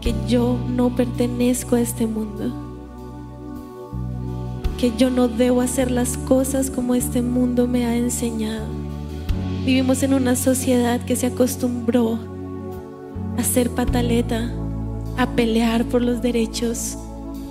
que 0.00 0.14
yo 0.26 0.56
no 0.74 0.96
pertenezco 0.96 1.76
a 1.76 1.80
este 1.82 2.06
mundo. 2.06 2.50
Que 4.78 4.92
yo 4.96 5.10
no 5.10 5.28
debo 5.28 5.60
hacer 5.60 5.90
las 5.90 6.16
cosas 6.16 6.70
como 6.70 6.94
este 6.94 7.20
mundo 7.20 7.68
me 7.68 7.84
ha 7.84 7.96
enseñado. 7.96 8.64
Vivimos 9.66 10.02
en 10.02 10.14
una 10.14 10.34
sociedad 10.34 11.02
que 11.04 11.16
se 11.16 11.26
acostumbró 11.26 12.18
a 13.36 13.44
ser 13.44 13.68
pataleta, 13.68 14.50
a 15.18 15.26
pelear 15.36 15.84
por 15.84 16.00
los 16.00 16.22
derechos, 16.22 16.96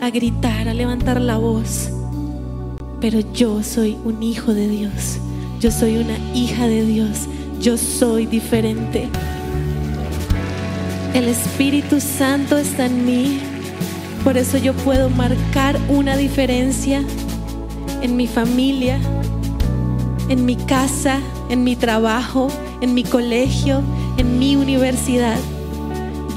a 0.02 0.10
gritar, 0.10 0.68
a 0.68 0.74
levantar 0.74 1.22
la 1.22 1.38
voz. 1.38 1.92
Pero 3.00 3.20
yo 3.32 3.62
soy 3.62 3.96
un 4.04 4.24
hijo 4.24 4.56
de 4.56 4.68
Dios. 4.68 5.20
Yo 5.60 5.70
soy 5.70 5.98
una 5.98 6.18
hija 6.34 6.68
de 6.68 6.84
Dios. 6.84 7.28
Yo 7.62 7.78
soy 7.78 8.26
diferente. 8.26 9.08
El 11.14 11.28
Espíritu 11.28 12.00
Santo 12.00 12.58
está 12.58 12.88
en 12.88 13.06
mí. 13.06 13.40
Por 14.24 14.36
eso 14.36 14.58
yo 14.58 14.74
puedo 14.74 15.12
marcar 15.12 15.78
una 15.88 16.18
diferencia 16.18 17.04
en 18.02 18.18
mi 18.18 18.26
familia, 18.26 18.98
en 20.28 20.44
mi 20.44 20.56
casa, 20.56 21.20
en 21.50 21.64
mi 21.64 21.76
trabajo, 21.76 22.48
en 22.82 22.96
mi 22.96 23.04
colegio, 23.04 23.84
en 24.18 24.40
mi 24.40 24.56
universidad. 24.56 25.38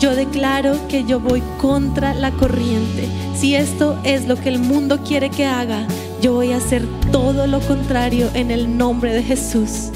Yo 0.01 0.15
declaro 0.15 0.77
que 0.89 1.05
yo 1.05 1.21
voy 1.21 1.43
contra 1.59 2.13
la 2.13 2.33
corriente. 2.33 3.09
Si 3.35 3.55
esto 3.55 3.99
es 4.05 4.29
lo 4.29 4.37
que 4.37 4.51
el 4.51 4.59
mundo 4.59 4.99
quiere 5.03 5.31
que 5.31 5.47
haga, 5.47 5.87
yo 6.21 6.35
voy 6.35 6.53
a 6.53 6.59
hacer 6.59 6.87
todo 7.11 7.47
lo 7.47 7.61
contrario 7.61 8.29
en 8.35 8.51
el 8.51 8.77
nombre 8.77 9.15
de 9.15 9.23
Jesús. 9.23 9.91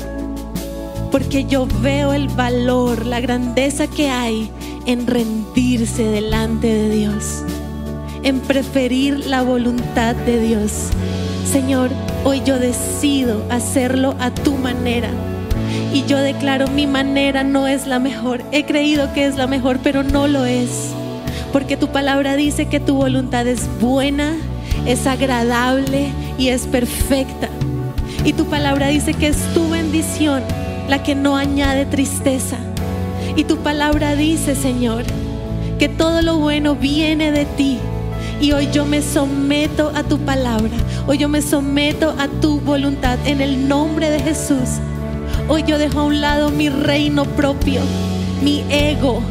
Porque 1.11 1.45
yo 1.45 1.67
veo 1.81 2.13
el 2.13 2.29
valor, 2.29 3.07
la 3.07 3.21
grandeza 3.21 3.87
que 3.87 4.11
hay 4.11 4.51
en 4.87 5.07
rendirse 5.07 6.05
delante 6.05 6.67
de 6.67 6.91
Dios, 6.91 7.43
en 8.23 8.41
preferir 8.41 9.27
la 9.27 9.43
voluntad 9.43 10.15
de 10.15 10.41
Dios. 10.41 10.73
Señor, 11.51 11.91
hoy 12.25 12.43
yo 12.45 12.59
decido 12.59 13.43
hacerlo 13.51 14.17
a 14.19 14.31
tu 14.31 14.53
manera 14.57 15.11
y 15.93 16.05
yo 16.05 16.19
declaro, 16.19 16.69
mi 16.69 16.87
manera 16.87 17.43
no 17.43 17.67
es 17.67 17.87
la 17.87 17.99
mejor. 17.99 18.43
He 18.53 18.65
creído 18.65 19.13
que 19.15 19.27
es 19.27 19.37
la 19.37 19.47
mejor, 19.47 19.79
pero 19.83 20.03
no 20.03 20.27
lo 20.27 20.45
es. 20.45 20.91
Porque 21.53 21.77
tu 21.79 21.89
palabra 21.89 22.37
dice 22.37 22.67
que 22.67 22.81
tu 22.81 22.95
voluntad 22.95 23.47
es 23.47 23.67
buena, 23.81 24.37
es 24.87 25.07
agradable 25.07 26.09
y 26.39 26.49
es 26.49 26.67
perfecta. 26.67 27.49
Y 28.25 28.35
tu 28.35 28.45
palabra 28.45 28.89
dice 28.89 29.15
que 29.15 29.29
es 29.29 29.39
tu 29.55 29.71
bendición 29.71 30.43
la 30.89 31.03
que 31.03 31.14
no 31.14 31.36
añade 31.36 31.86
tristeza. 31.86 32.57
Y 33.36 33.45
tu 33.45 33.59
palabra 33.59 34.16
dice, 34.16 34.57
Señor, 34.57 35.05
que 35.78 35.89
todo 35.89 36.22
lo 36.22 36.39
bueno 36.39 36.74
viene 36.74 37.30
de 37.30 37.45
ti. 37.45 37.78
Y 38.41 38.53
hoy 38.53 38.68
yo 38.72 38.84
me 38.84 39.03
someto 39.03 39.93
a 39.95 40.03
tu 40.03 40.18
palabra. 40.18 40.70
Hoy 41.07 41.18
yo 41.18 41.28
me 41.28 41.43
someto 41.43 42.14
a 42.18 42.28
tu 42.28 42.61
voluntad 42.61 43.18
en 43.26 43.41
el 43.41 43.68
nombre 43.68 44.11
de 44.11 44.20
Jesús. 44.20 44.78
Hoy 45.49 45.64
yo 45.66 45.78
dejo 45.78 46.01
a 46.01 46.05
un 46.05 46.20
lado 46.20 46.51
mi 46.51 46.68
reino 46.68 47.24
propio, 47.24 47.80
mi 48.43 48.64
ego, 48.68 49.22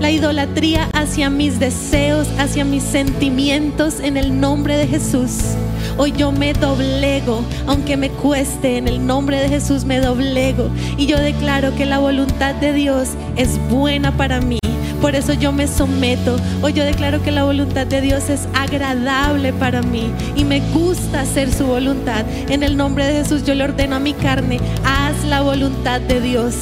la 0.00 0.10
idolatría 0.10 0.88
hacia 0.92 1.30
mis 1.30 1.58
deseos, 1.58 2.28
hacia 2.38 2.64
mis 2.64 2.82
sentimientos 2.82 4.00
en 4.00 4.16
el 4.16 4.38
nombre 4.38 4.76
de 4.76 4.86
Jesús. 4.86 5.56
Hoy 5.98 6.12
yo 6.12 6.30
me 6.30 6.52
doblego, 6.52 7.42
aunque 7.66 7.96
me 7.96 8.10
cueste, 8.10 8.76
en 8.76 8.86
el 8.86 9.06
nombre 9.06 9.40
de 9.40 9.48
Jesús 9.48 9.86
me 9.86 9.98
doblego. 9.98 10.68
Y 10.98 11.06
yo 11.06 11.18
declaro 11.18 11.74
que 11.74 11.86
la 11.86 11.98
voluntad 11.98 12.54
de 12.54 12.74
Dios 12.74 13.10
es 13.36 13.58
buena 13.70 14.14
para 14.14 14.42
mí. 14.42 14.58
Por 15.00 15.14
eso 15.14 15.32
yo 15.32 15.52
me 15.52 15.66
someto. 15.66 16.36
Hoy 16.60 16.74
yo 16.74 16.84
declaro 16.84 17.22
que 17.22 17.30
la 17.30 17.44
voluntad 17.44 17.86
de 17.86 18.02
Dios 18.02 18.28
es 18.28 18.46
agradable 18.52 19.54
para 19.54 19.80
mí 19.80 20.10
y 20.34 20.44
me 20.44 20.60
gusta 20.74 21.22
hacer 21.22 21.50
su 21.50 21.64
voluntad. 21.64 22.26
En 22.50 22.62
el 22.62 22.76
nombre 22.76 23.06
de 23.06 23.22
Jesús 23.22 23.44
yo 23.44 23.54
le 23.54 23.64
ordeno 23.64 23.96
a 23.96 24.00
mi 24.00 24.12
carne, 24.12 24.60
haz 24.84 25.24
la 25.24 25.40
voluntad 25.40 26.02
de 26.02 26.20
Dios. 26.20 26.54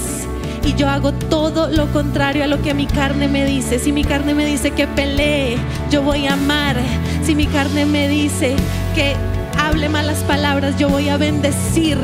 Y 0.64 0.74
yo 0.74 0.89
hago 0.89 1.12
todo 1.12 1.68
lo 1.68 1.93
contrario 1.93 2.45
a 2.45 2.47
lo 2.47 2.62
que 2.62 2.72
mi 2.72 2.87
carne 2.87 3.26
me 3.26 3.45
dice. 3.45 3.80
Si 3.80 3.91
mi 3.91 4.05
carne 4.05 4.32
me 4.32 4.47
dice 4.47 4.70
que 4.70 4.87
pelee, 4.87 5.57
yo 5.91 6.03
voy 6.03 6.26
a 6.26 6.35
amar. 6.35 6.76
Si 7.24 7.35
mi 7.35 7.47
carne 7.47 7.85
me 7.85 8.09
dice 8.09 8.55
que 8.95 9.16
hable 9.59 9.88
malas 9.88 10.18
palabras, 10.24 10.76
yo 10.78 10.88
voy 10.88 11.09
a 11.09 11.16
bendecir. 11.16 11.99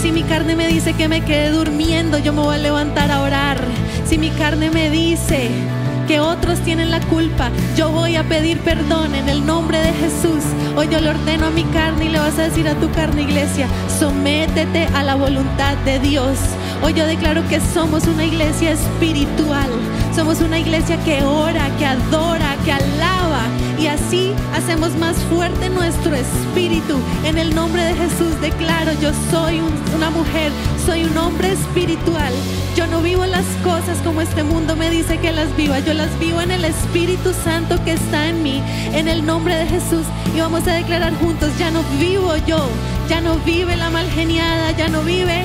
Si 0.00 0.12
mi 0.12 0.22
carne 0.22 0.54
me 0.54 0.68
dice 0.68 0.94
que 0.94 1.08
me 1.08 1.22
quede 1.22 1.50
durmiendo, 1.50 2.18
yo 2.18 2.32
me 2.32 2.40
voy 2.40 2.54
a 2.54 2.58
levantar 2.58 3.10
a 3.10 3.22
orar. 3.22 3.58
Si 4.06 4.16
mi 4.16 4.30
carne 4.30 4.70
me 4.70 4.88
dice 4.88 5.50
que 6.06 6.20
otros 6.20 6.60
tienen 6.60 6.92
la 6.92 7.00
culpa, 7.00 7.50
yo 7.76 7.90
voy 7.90 8.14
a 8.14 8.22
pedir 8.22 8.60
perdón 8.60 9.14
en 9.16 9.28
el 9.28 9.44
nombre 9.44 9.78
de 9.80 9.92
Jesús. 9.94 10.44
Hoy 10.76 10.88
yo 10.88 11.00
le 11.00 11.10
ordeno 11.10 11.46
a 11.46 11.50
mi 11.50 11.64
carne 11.64 12.04
y 12.04 12.08
le 12.10 12.20
vas 12.20 12.38
a 12.38 12.42
decir 12.42 12.68
a 12.68 12.74
tu 12.74 12.90
carne, 12.92 13.22
iglesia, 13.22 13.66
sométete 13.98 14.86
a 14.94 15.02
la 15.02 15.16
voluntad 15.16 15.76
de 15.84 15.98
Dios. 15.98 16.38
Hoy 16.82 16.94
yo 16.94 17.06
declaro 17.06 17.46
que 17.48 17.60
somos 17.60 18.06
una 18.06 18.24
iglesia 18.24 18.72
espiritual. 18.72 19.70
Somos 20.14 20.40
una 20.40 20.58
iglesia 20.58 20.96
que 21.04 21.22
ora, 21.24 21.68
que 21.78 21.86
adora, 21.86 22.56
que 22.64 22.72
alaba. 22.72 23.42
Y 23.78 23.88
así 23.88 24.32
hacemos 24.54 24.96
más 24.96 25.16
fuerte 25.24 25.68
nuestro 25.68 26.14
espíritu. 26.14 26.98
En 27.24 27.36
el 27.36 27.54
nombre 27.54 27.84
de 27.84 27.94
Jesús 27.94 28.40
declaro, 28.40 28.92
yo 29.00 29.10
soy 29.30 29.60
una 29.94 30.10
mujer, 30.10 30.50
soy 30.86 31.04
un 31.04 31.16
hombre 31.18 31.52
espiritual. 31.52 32.32
Yo 32.74 32.86
no 32.86 33.00
vivo 33.00 33.26
las 33.26 33.44
cosas 33.62 33.98
como 34.02 34.22
este 34.22 34.42
mundo 34.44 34.76
me 34.76 34.90
dice 34.90 35.18
que 35.18 35.32
las 35.32 35.54
viva. 35.56 35.78
Yo 35.80 35.92
las 35.92 36.18
vivo 36.18 36.40
en 36.40 36.50
el 36.50 36.64
Espíritu 36.64 37.32
Santo 37.44 37.82
que 37.84 37.92
está 37.92 38.28
en 38.28 38.42
mí. 38.42 38.62
En 38.94 39.08
el 39.08 39.26
nombre 39.26 39.54
de 39.56 39.66
Jesús. 39.66 40.06
Y 40.34 40.40
vamos 40.40 40.66
a 40.66 40.72
declarar 40.72 41.14
juntos, 41.18 41.50
ya 41.58 41.70
no 41.70 41.82
vivo 42.00 42.34
yo. 42.46 42.68
Ya 43.08 43.20
no 43.20 43.36
vive 43.40 43.76
la 43.76 43.90
malgeniada, 43.90 44.72
ya 44.72 44.88
no 44.88 45.02
vive 45.02 45.44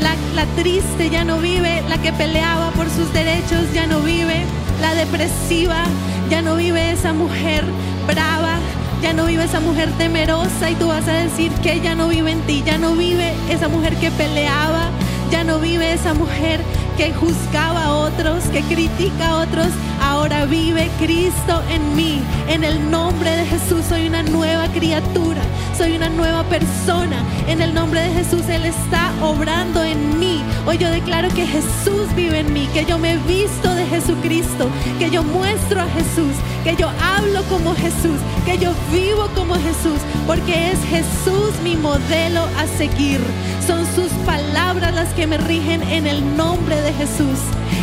la, 0.00 0.14
la, 0.34 0.44
triste 0.56 1.08
ya 1.08 1.24
no 1.24 1.38
vive, 1.38 1.82
la 1.88 1.98
que 1.98 2.12
peleaba 2.12 2.70
por 2.72 2.88
sus 2.90 3.10
derechos 3.12 3.72
ya 3.72 3.86
no 3.86 4.00
vive, 4.00 4.44
la 4.80 4.94
depresiva 4.94 5.84
ya 6.30 6.42
no 6.42 6.56
vive 6.56 6.90
esa 6.90 7.12
mujer 7.12 7.64
brava, 8.06 8.58
ya 9.02 9.12
no 9.12 9.26
vive 9.26 9.44
esa 9.44 9.60
mujer 9.60 9.90
temerosa 9.98 10.70
y 10.70 10.74
tú 10.74 10.88
vas 10.88 11.06
a 11.08 11.12
decir 11.12 11.52
que 11.62 11.80
ya 11.80 11.94
no 11.94 12.08
vive 12.08 12.32
en 12.32 12.40
ti, 12.42 12.62
ya 12.64 12.78
no 12.78 12.94
vive 12.94 13.32
esa 13.50 13.68
mujer 13.68 13.94
que 13.96 14.10
peleaba, 14.10 14.90
ya 15.30 15.44
no 15.44 15.58
vive 15.58 15.92
esa 15.92 16.14
mujer 16.14 16.60
que 16.96 17.12
juzgaba 17.12 17.84
a 17.84 17.94
otros, 17.94 18.44
que 18.44 18.62
critica 18.62 19.28
a 19.28 19.36
otros, 19.36 19.68
ahora 20.02 20.46
vive 20.46 20.90
Cristo 20.98 21.62
en 21.70 21.94
mí. 21.94 22.20
En 22.48 22.64
el 22.64 22.90
nombre 22.90 23.30
de 23.30 23.44
Jesús 23.46 23.84
soy 23.88 24.08
una 24.08 24.22
nueva 24.22 24.66
criatura, 24.68 25.42
soy 25.76 25.94
una 25.94 26.08
nueva 26.08 26.42
persona. 26.44 27.22
En 27.46 27.60
el 27.60 27.74
nombre 27.74 28.00
de 28.00 28.10
Jesús 28.10 28.48
Él 28.48 28.64
está 28.64 29.12
obrando 29.22 29.82
en 29.84 30.18
mí. 30.18 30.42
Hoy 30.66 30.78
yo 30.78 30.90
declaro 30.90 31.28
que 31.28 31.46
Jesús 31.46 32.14
vive 32.14 32.40
en 32.40 32.52
mí, 32.52 32.68
que 32.72 32.84
yo 32.84 32.98
me 32.98 33.16
visto 33.18 33.74
de 33.74 33.84
Jesucristo, 33.86 34.70
que 34.98 35.10
yo 35.10 35.22
muestro 35.22 35.80
a 35.80 35.86
Jesús, 35.88 36.34
que 36.64 36.76
yo 36.76 36.90
hablo 37.00 37.42
como 37.44 37.74
Jesús, 37.74 38.18
que 38.46 38.58
yo 38.58 38.72
vivo 38.92 39.28
como 39.34 39.54
Jesús, 39.54 40.00
porque 40.26 40.72
es 40.72 40.78
Jesús 40.88 41.52
mi 41.62 41.76
modelo 41.76 42.48
a 42.58 42.66
seguir. 42.78 43.20
Son 43.66 43.84
sus 43.94 44.10
palabras 44.24 44.94
las 44.94 45.12
que 45.14 45.26
me 45.26 45.36
rigen 45.36 45.82
en 45.82 46.06
el 46.06 46.36
nombre 46.36 46.80
de 46.80 46.92
Jesús. 46.94 47.38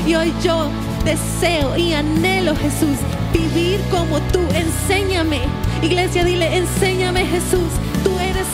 Y 0.08 0.16
hoy 0.16 0.34
yo 0.44 0.70
deseo 1.06 1.78
y 1.78 1.94
anhelo, 1.94 2.56
Jesús, 2.56 2.98
vivir 3.32 3.80
como 3.92 4.20
tú. 4.32 4.40
Enséñame. 4.56 5.42
Iglesia, 5.82 6.24
dile, 6.24 6.58
enséñame 6.58 7.26
Jesús. 7.26 7.83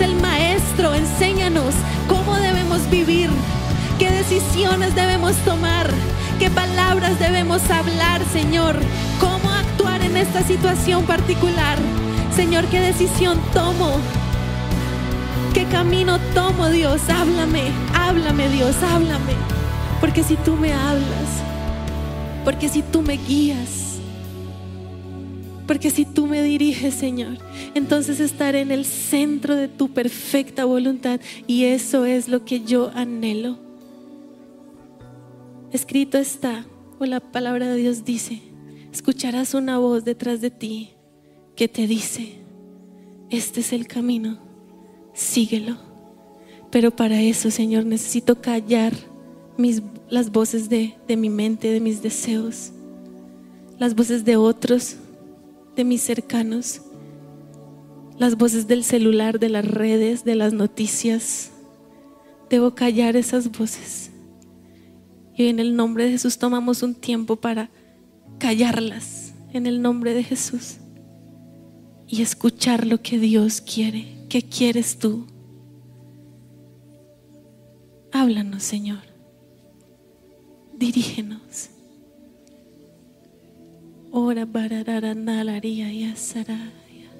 El 0.01 0.15
maestro. 0.21 0.93
Enséñanos 0.93 1.73
cómo 2.07 2.35
debemos 2.37 2.89
vivir. 2.89 3.29
¿Qué 3.97 4.09
decisiones 4.09 4.95
debemos 4.95 5.35
tomar? 5.43 5.89
¿Qué 6.39 6.49
palabras 6.49 7.19
debemos 7.19 7.61
hablar, 7.69 8.21
Señor? 8.31 8.77
¿Cómo 9.19 9.49
actuar 9.49 10.01
en 10.01 10.15
esta 10.15 10.41
situación 10.43 11.03
particular? 11.03 11.77
Señor, 12.33 12.65
¿qué 12.67 12.79
decisión 12.79 13.39
tomo? 13.53 13.97
¿Qué 15.53 15.65
camino 15.65 16.17
tomo, 16.33 16.69
Dios? 16.69 17.01
Háblame, 17.09 17.63
háblame, 17.93 18.47
Dios, 18.49 18.75
háblame. 18.81 19.33
Porque 19.99 20.23
si 20.23 20.37
tú 20.37 20.55
me 20.55 20.71
hablas, 20.71 21.43
porque 22.45 22.69
si 22.69 22.83
tú 22.83 23.01
me 23.01 23.17
guías, 23.17 23.88
porque 25.69 25.91
si 25.91 26.03
tú 26.03 26.25
me 26.25 26.41
diriges, 26.41 26.95
Señor, 26.95 27.37
entonces 27.75 28.19
estaré 28.19 28.61
en 28.61 28.71
el 28.71 28.85
centro 28.85 29.55
de 29.55 29.67
tu 29.67 29.89
perfecta 29.89 30.65
voluntad 30.65 31.21
y 31.45 31.65
eso 31.65 32.05
es 32.05 32.27
lo 32.27 32.43
que 32.43 32.61
yo 32.61 32.89
anhelo. 32.95 33.59
Escrito 35.71 36.17
está, 36.17 36.65
o 36.97 37.05
la 37.05 37.19
palabra 37.19 37.67
de 37.67 37.75
Dios 37.75 38.03
dice, 38.03 38.41
escucharás 38.91 39.53
una 39.53 39.77
voz 39.77 40.03
detrás 40.03 40.41
de 40.41 40.49
ti 40.49 40.89
que 41.55 41.67
te 41.67 41.85
dice, 41.85 42.39
este 43.29 43.59
es 43.59 43.71
el 43.71 43.85
camino 43.85 44.39
síguelo. 45.13 45.77
Pero 46.71 46.89
para 46.89 47.21
eso, 47.21 47.51
Señor, 47.51 47.85
necesito 47.85 48.41
callar 48.41 48.93
mis, 49.55 49.83
las 50.09 50.31
voces 50.31 50.67
de, 50.67 50.95
de 51.07 51.15
mi 51.15 51.29
mente, 51.29 51.71
de 51.71 51.79
mis 51.79 52.01
deseos, 52.01 52.71
las 53.77 53.93
voces 53.93 54.25
de 54.25 54.35
otros, 54.35 54.97
de 55.79 55.85
mis 55.85 56.01
cercanos, 56.01 56.81
las 58.17 58.35
voces 58.35 58.67
del 58.67 58.83
celular, 58.83 59.39
de 59.39 59.47
las 59.47 59.63
redes, 59.63 60.25
de 60.25 60.35
las 60.35 60.51
noticias. 60.51 61.51
Debo 62.49 62.75
callar 62.75 63.15
esas 63.15 63.49
voces. 63.49 64.11
Y 65.37 65.47
en 65.47 65.57
el 65.57 65.77
nombre 65.77 66.03
de 66.03 66.11
Jesús 66.11 66.37
tomamos 66.37 66.83
un 66.83 66.95
tiempo 66.95 67.37
para 67.37 67.69
callarlas, 68.39 69.33
en 69.53 69.67
el 69.67 69.81
nombre 69.81 70.13
de 70.13 70.25
Jesús, 70.25 70.79
y 72.07 72.23
escuchar 72.23 72.85
lo 72.85 73.01
que 73.01 73.17
Dios 73.17 73.61
quiere. 73.61 74.25
¿Qué 74.27 74.41
quieres 74.41 74.99
tú? 74.99 75.27
Háblanos, 78.11 78.63
Señor. 78.63 79.03
Dirígenos. 80.77 81.69
Ora 84.11 84.45
barararandalaria 84.45 85.93
y 85.93 86.05
asaraya. 86.05 87.11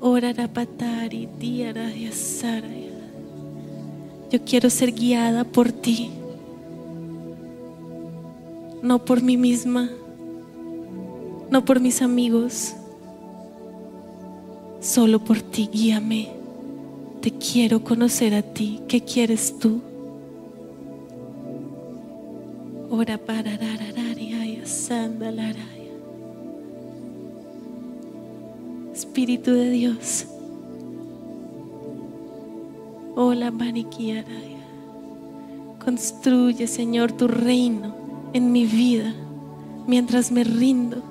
Ora 0.00 0.32
rapatari 0.32 1.28
diara 1.38 1.94
y 1.94 2.06
asaraya. 2.06 2.90
Yo 4.30 4.42
quiero 4.44 4.70
ser 4.70 4.92
guiada 4.92 5.44
por 5.44 5.70
ti, 5.70 6.10
no 8.82 9.04
por 9.04 9.22
mí 9.22 9.36
misma, 9.36 9.88
no 11.50 11.64
por 11.64 11.78
mis 11.78 12.02
amigos, 12.02 12.74
solo 14.80 15.22
por 15.22 15.40
ti, 15.42 15.68
guíame. 15.72 16.30
Te 17.20 17.30
quiero 17.30 17.84
conocer 17.84 18.34
a 18.34 18.42
ti. 18.42 18.80
¿Qué 18.88 19.02
quieres 19.02 19.56
tú? 19.60 19.80
Ora 22.90 23.16
para 23.16 23.56
Espíritu 28.94 29.52
de 29.52 29.70
Dios. 29.70 30.26
Hola, 33.14 33.50
Maniquiaraya. 33.50 34.66
Construye, 35.84 36.66
Señor, 36.66 37.12
tu 37.12 37.28
reino 37.28 37.94
en 38.32 38.50
mi 38.50 38.64
vida 38.64 39.14
mientras 39.86 40.32
me 40.32 40.42
rindo. 40.42 41.02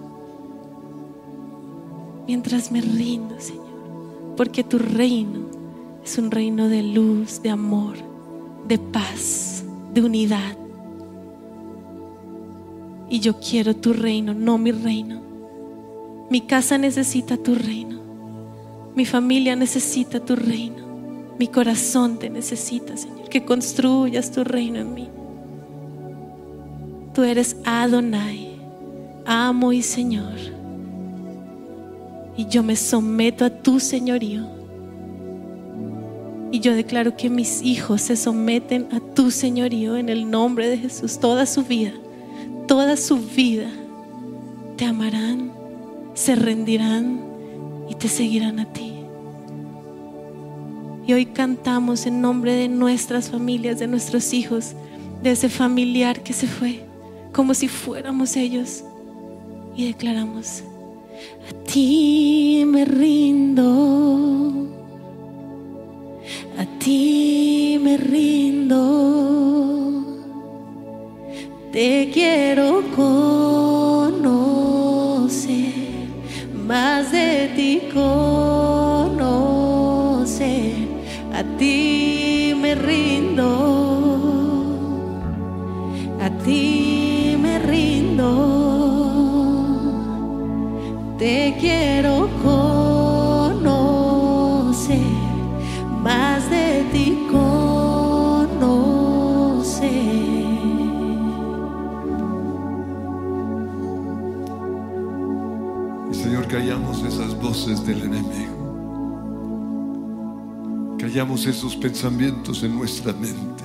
Mientras 2.27 2.71
me 2.71 2.81
rindo, 2.81 3.39
Señor. 3.39 4.35
Porque 4.37 4.63
tu 4.63 4.79
reino 4.79 5.41
es 6.03 6.17
un 6.17 6.31
reino 6.31 6.67
de 6.67 6.81
luz, 6.81 7.43
de 7.43 7.51
amor, 7.51 7.97
de 8.67 8.79
paz, 8.79 9.63
de 9.93 10.01
unidad. 10.01 10.60
Y 13.11 13.19
yo 13.19 13.33
quiero 13.41 13.75
tu 13.75 13.91
reino, 13.91 14.33
no 14.33 14.57
mi 14.57 14.71
reino. 14.71 15.21
Mi 16.29 16.39
casa 16.39 16.77
necesita 16.77 17.35
tu 17.35 17.55
reino. 17.55 17.99
Mi 18.95 19.03
familia 19.03 19.53
necesita 19.53 20.21
tu 20.21 20.33
reino. 20.37 20.85
Mi 21.37 21.49
corazón 21.49 22.19
te 22.19 22.29
necesita, 22.29 22.95
Señor. 22.95 23.27
Que 23.27 23.43
construyas 23.43 24.31
tu 24.31 24.45
reino 24.45 24.79
en 24.79 24.93
mí. 24.93 25.09
Tú 27.13 27.23
eres 27.23 27.57
Adonai, 27.65 28.55
amo 29.25 29.73
y 29.73 29.81
Señor. 29.81 30.37
Y 32.37 32.45
yo 32.45 32.63
me 32.63 32.77
someto 32.77 33.43
a 33.43 33.49
tu 33.49 33.81
señorío. 33.81 34.47
Y 36.49 36.61
yo 36.61 36.73
declaro 36.73 37.17
que 37.17 37.29
mis 37.29 37.61
hijos 37.61 38.03
se 38.03 38.15
someten 38.15 38.87
a 38.93 39.01
tu 39.01 39.31
señorío 39.31 39.97
en 39.97 40.07
el 40.07 40.31
nombre 40.31 40.69
de 40.69 40.77
Jesús 40.77 41.19
toda 41.19 41.45
su 41.45 41.63
vida 41.65 41.91
toda 42.67 42.97
su 42.97 43.17
vida 43.17 43.69
te 44.77 44.85
amarán, 44.85 45.51
se 46.13 46.35
rendirán 46.35 47.21
y 47.89 47.95
te 47.95 48.07
seguirán 48.07 48.59
a 48.59 48.71
ti. 48.71 48.93
Y 51.05 51.13
hoy 51.13 51.25
cantamos 51.25 52.05
en 52.05 52.21
nombre 52.21 52.53
de 52.53 52.67
nuestras 52.67 53.29
familias, 53.29 53.79
de 53.79 53.87
nuestros 53.87 54.33
hijos, 54.33 54.73
de 55.21 55.31
ese 55.31 55.49
familiar 55.49 56.21
que 56.23 56.33
se 56.33 56.47
fue, 56.47 56.85
como 57.33 57.53
si 57.53 57.67
fuéramos 57.67 58.35
ellos. 58.35 58.83
Y 59.75 59.87
declaramos, 59.87 60.63
a 61.49 61.53
ti 61.65 62.63
me 62.67 62.85
rindo, 62.85 64.67
a 66.57 66.65
ti 66.79 67.79
me 67.81 67.97
rindo 67.97 69.50
te 71.71 72.11
quiero 72.13 72.83
conocer, 72.95 73.31
más 76.67 77.11
de 77.13 77.51
ti 77.55 77.83
conocer, 77.93 79.13
a 81.33 81.43
ti 81.57 82.53
me 82.59 82.75
rindo, 82.75 83.47
a 86.19 86.29
ti 86.43 87.37
me 87.41 87.59
rindo, 87.59 88.27
te 91.17 91.55
quiero 91.57 92.27
callamos 106.61 107.03
esas 107.03 107.33
voces 107.41 107.83
del 107.87 108.03
enemigo. 108.03 108.59
Callamos 110.99 111.47
esos 111.47 111.75
pensamientos 111.75 112.61
en 112.61 112.75
nuestra 112.75 113.13
mente. 113.13 113.63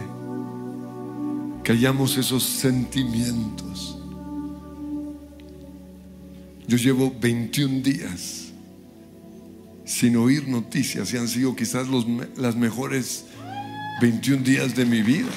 Callamos 1.63 2.17
esos 2.17 2.43
sentimientos. 2.43 3.99
Yo 6.67 6.79
llevo 6.79 7.15
21 7.21 7.83
días 7.83 8.47
sin 9.85 10.17
oír 10.17 10.49
noticias 10.49 11.13
y 11.13 11.19
han 11.19 11.29
sido 11.29 11.55
quizás 11.55 11.89
los, 11.89 12.07
las 12.39 12.57
mejores 12.57 13.27
21 14.01 14.43
días 14.43 14.75
de 14.75 14.87
mi 14.87 15.03
vida. 15.03 15.33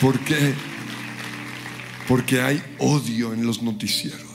¿Por 0.00 0.18
qué? 0.24 0.54
Porque 2.08 2.40
hay 2.40 2.60
odio 2.80 3.32
en 3.32 3.46
los 3.46 3.62
noticieros 3.62 4.31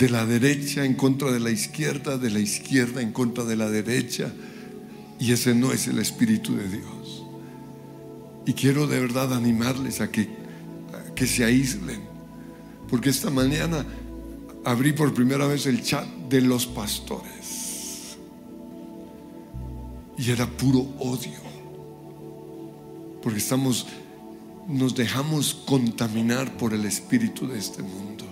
de 0.00 0.08
la 0.08 0.24
derecha 0.24 0.86
en 0.86 0.94
contra 0.94 1.30
de 1.30 1.40
la 1.40 1.50
izquierda, 1.50 2.16
de 2.16 2.30
la 2.30 2.40
izquierda 2.40 3.02
en 3.02 3.12
contra 3.12 3.44
de 3.44 3.54
la 3.54 3.68
derecha. 3.68 4.32
Y 5.18 5.32
ese 5.32 5.54
no 5.54 5.72
es 5.72 5.88
el 5.88 5.98
Espíritu 5.98 6.56
de 6.56 6.66
Dios. 6.66 7.26
Y 8.46 8.54
quiero 8.54 8.86
de 8.86 8.98
verdad 8.98 9.34
animarles 9.34 10.00
a 10.00 10.10
que, 10.10 10.26
que 11.14 11.26
se 11.26 11.44
aíslen. 11.44 12.00
Porque 12.88 13.10
esta 13.10 13.28
mañana 13.28 13.84
abrí 14.64 14.92
por 14.92 15.12
primera 15.12 15.46
vez 15.46 15.66
el 15.66 15.82
chat 15.82 16.06
de 16.30 16.40
los 16.40 16.66
pastores. 16.66 18.16
Y 20.16 20.30
era 20.30 20.46
puro 20.46 20.80
odio. 20.98 21.40
Porque 23.22 23.38
estamos, 23.38 23.86
nos 24.66 24.94
dejamos 24.94 25.52
contaminar 25.66 26.56
por 26.56 26.72
el 26.72 26.86
espíritu 26.86 27.46
de 27.46 27.58
este 27.58 27.82
mundo. 27.82 28.29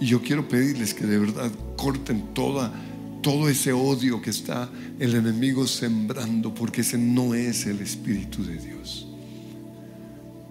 Y 0.00 0.06
yo 0.06 0.22
quiero 0.22 0.48
pedirles 0.48 0.94
que 0.94 1.04
de 1.04 1.18
verdad 1.18 1.52
corten 1.76 2.32
toda, 2.32 2.72
todo 3.22 3.50
ese 3.50 3.72
odio 3.72 4.22
que 4.22 4.30
está 4.30 4.70
el 4.98 5.14
enemigo 5.14 5.66
sembrando, 5.66 6.54
porque 6.54 6.80
ese 6.80 6.96
no 6.96 7.34
es 7.34 7.66
el 7.66 7.80
Espíritu 7.80 8.42
de 8.42 8.56
Dios. 8.56 9.06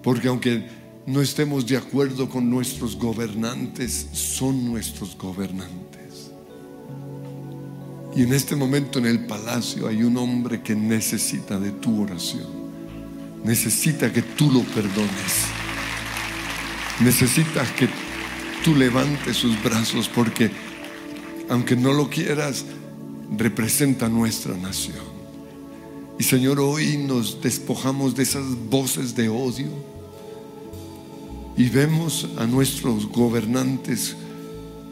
Porque 0.03 0.27
aunque 0.27 0.67
no 1.07 1.21
estemos 1.21 1.65
de 1.65 1.77
acuerdo 1.77 2.29
con 2.29 2.47
nuestros 2.49 2.95
gobernantes, 2.95 4.09
son 4.13 4.65
nuestros 4.65 5.17
gobernantes. 5.17 6.29
Y 8.15 8.21
en 8.21 8.33
este 8.33 8.55
momento 8.55 8.99
en 8.99 9.07
el 9.07 9.25
palacio 9.25 9.87
hay 9.87 10.03
un 10.03 10.17
hombre 10.17 10.61
que 10.61 10.75
necesita 10.75 11.59
de 11.59 11.71
tu 11.71 12.03
oración. 12.03 12.47
Necesita 13.43 14.13
que 14.13 14.21
tú 14.21 14.51
lo 14.51 14.61
perdones. 14.61 15.45
Necesita 16.99 17.63
que 17.75 17.87
tú 18.63 18.75
levantes 18.75 19.37
sus 19.37 19.61
brazos 19.63 20.09
porque, 20.09 20.51
aunque 21.49 21.75
no 21.75 21.93
lo 21.93 22.09
quieras, 22.09 22.65
representa 23.37 24.09
nuestra 24.09 24.55
nación. 24.55 25.09
Y 26.19 26.23
Señor, 26.23 26.59
hoy 26.59 26.97
nos 26.97 27.41
despojamos 27.41 28.15
de 28.15 28.23
esas 28.23 28.43
voces 28.69 29.15
de 29.15 29.29
odio 29.29 29.69
y 31.55 31.69
vemos 31.69 32.27
a 32.37 32.45
nuestros 32.45 33.07
gobernantes 33.07 34.15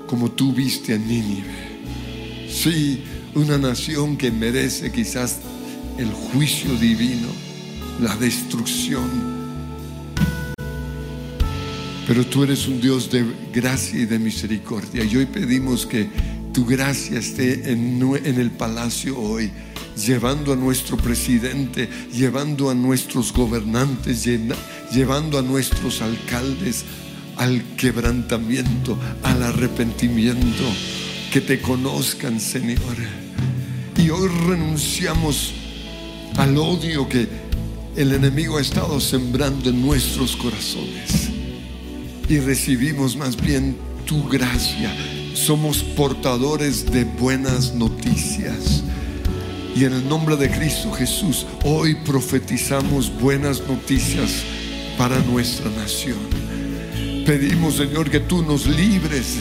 como 0.07 0.31
tú 0.31 0.53
viste 0.53 0.93
a 0.93 0.97
Nínive. 0.97 2.47
Sí, 2.49 3.03
una 3.35 3.57
nación 3.57 4.17
que 4.17 4.31
merece 4.31 4.91
quizás 4.91 5.39
el 5.97 6.11
juicio 6.11 6.73
divino, 6.75 7.27
la 8.01 8.15
destrucción. 8.15 9.36
Pero 12.07 12.25
tú 12.25 12.43
eres 12.43 12.69
un 12.69 12.79
Dios 12.79 13.11
de 13.11 13.25
gracia 13.53 13.99
y 13.99 14.05
de 14.05 14.17
misericordia. 14.17 15.03
Y 15.03 15.17
hoy 15.17 15.25
pedimos 15.25 15.85
que 15.85 16.07
tu 16.53 16.65
gracia 16.65 17.19
esté 17.19 17.69
en, 17.69 18.01
el 18.23 18.49
palacio 18.51 19.19
hoy, 19.19 19.51
llevando 19.97 20.53
a 20.53 20.55
nuestro 20.55 20.95
presidente, 20.95 21.89
llevando 22.13 22.69
a 22.69 22.73
nuestros 22.73 23.33
gobernantes, 23.33 24.25
llevando 24.93 25.37
a 25.37 25.41
nuestros 25.41 26.01
alcaldes 26.01 26.85
al 27.35 27.61
quebrantamiento, 27.75 28.97
al 29.23 29.43
arrepentimiento, 29.43 30.63
que 31.29 31.41
te 31.41 31.59
conozcan, 31.59 32.39
Señor. 32.39 32.95
Y 33.97 34.09
hoy 34.11 34.29
renunciamos 34.47 35.51
al 36.37 36.57
odio 36.57 37.09
que 37.09 37.27
el 37.97 38.13
enemigo 38.13 38.57
ha 38.57 38.61
estado 38.61 38.97
sembrando 39.01 39.69
en 39.69 39.81
nuestros 39.81 40.37
corazones. 40.37 41.36
Y 42.29 42.39
recibimos 42.39 43.15
más 43.15 43.37
bien 43.37 43.77
tu 44.05 44.27
gracia. 44.27 44.93
Somos 45.33 45.81
portadores 45.81 46.91
de 46.91 47.05
buenas 47.05 47.73
noticias. 47.73 48.83
Y 49.73 49.85
en 49.85 49.93
el 49.93 50.09
nombre 50.09 50.35
de 50.35 50.49
Cristo 50.49 50.91
Jesús, 50.91 51.45
hoy 51.63 51.95
profetizamos 51.95 53.17
buenas 53.17 53.61
noticias 53.65 54.43
para 54.97 55.17
nuestra 55.19 55.69
nación. 55.71 56.17
Pedimos, 57.25 57.75
Señor, 57.75 58.09
que 58.09 58.19
tú 58.19 58.43
nos 58.43 58.67
libres 58.67 59.37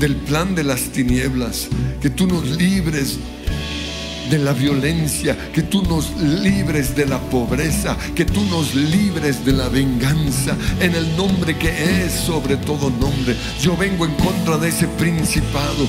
del 0.00 0.16
plan 0.16 0.56
de 0.56 0.64
las 0.64 0.90
tinieblas, 0.90 1.68
que 2.00 2.10
tú 2.10 2.26
nos 2.26 2.44
libres 2.56 3.18
de 4.30 4.38
la 4.38 4.52
violencia, 4.52 5.36
que 5.52 5.62
tú 5.62 5.82
nos 5.82 6.16
libres 6.18 6.94
de 6.96 7.06
la 7.06 7.18
pobreza, 7.18 7.96
que 8.14 8.24
tú 8.24 8.44
nos 8.46 8.74
libres 8.74 9.44
de 9.44 9.52
la 9.52 9.68
venganza, 9.68 10.56
en 10.80 10.94
el 10.94 11.16
nombre 11.16 11.56
que 11.56 12.04
es 12.04 12.12
sobre 12.12 12.56
todo 12.56 12.90
nombre. 12.90 13.36
Yo 13.60 13.76
vengo 13.76 14.04
en 14.04 14.14
contra 14.14 14.58
de 14.58 14.68
ese 14.68 14.86
principado 14.88 15.86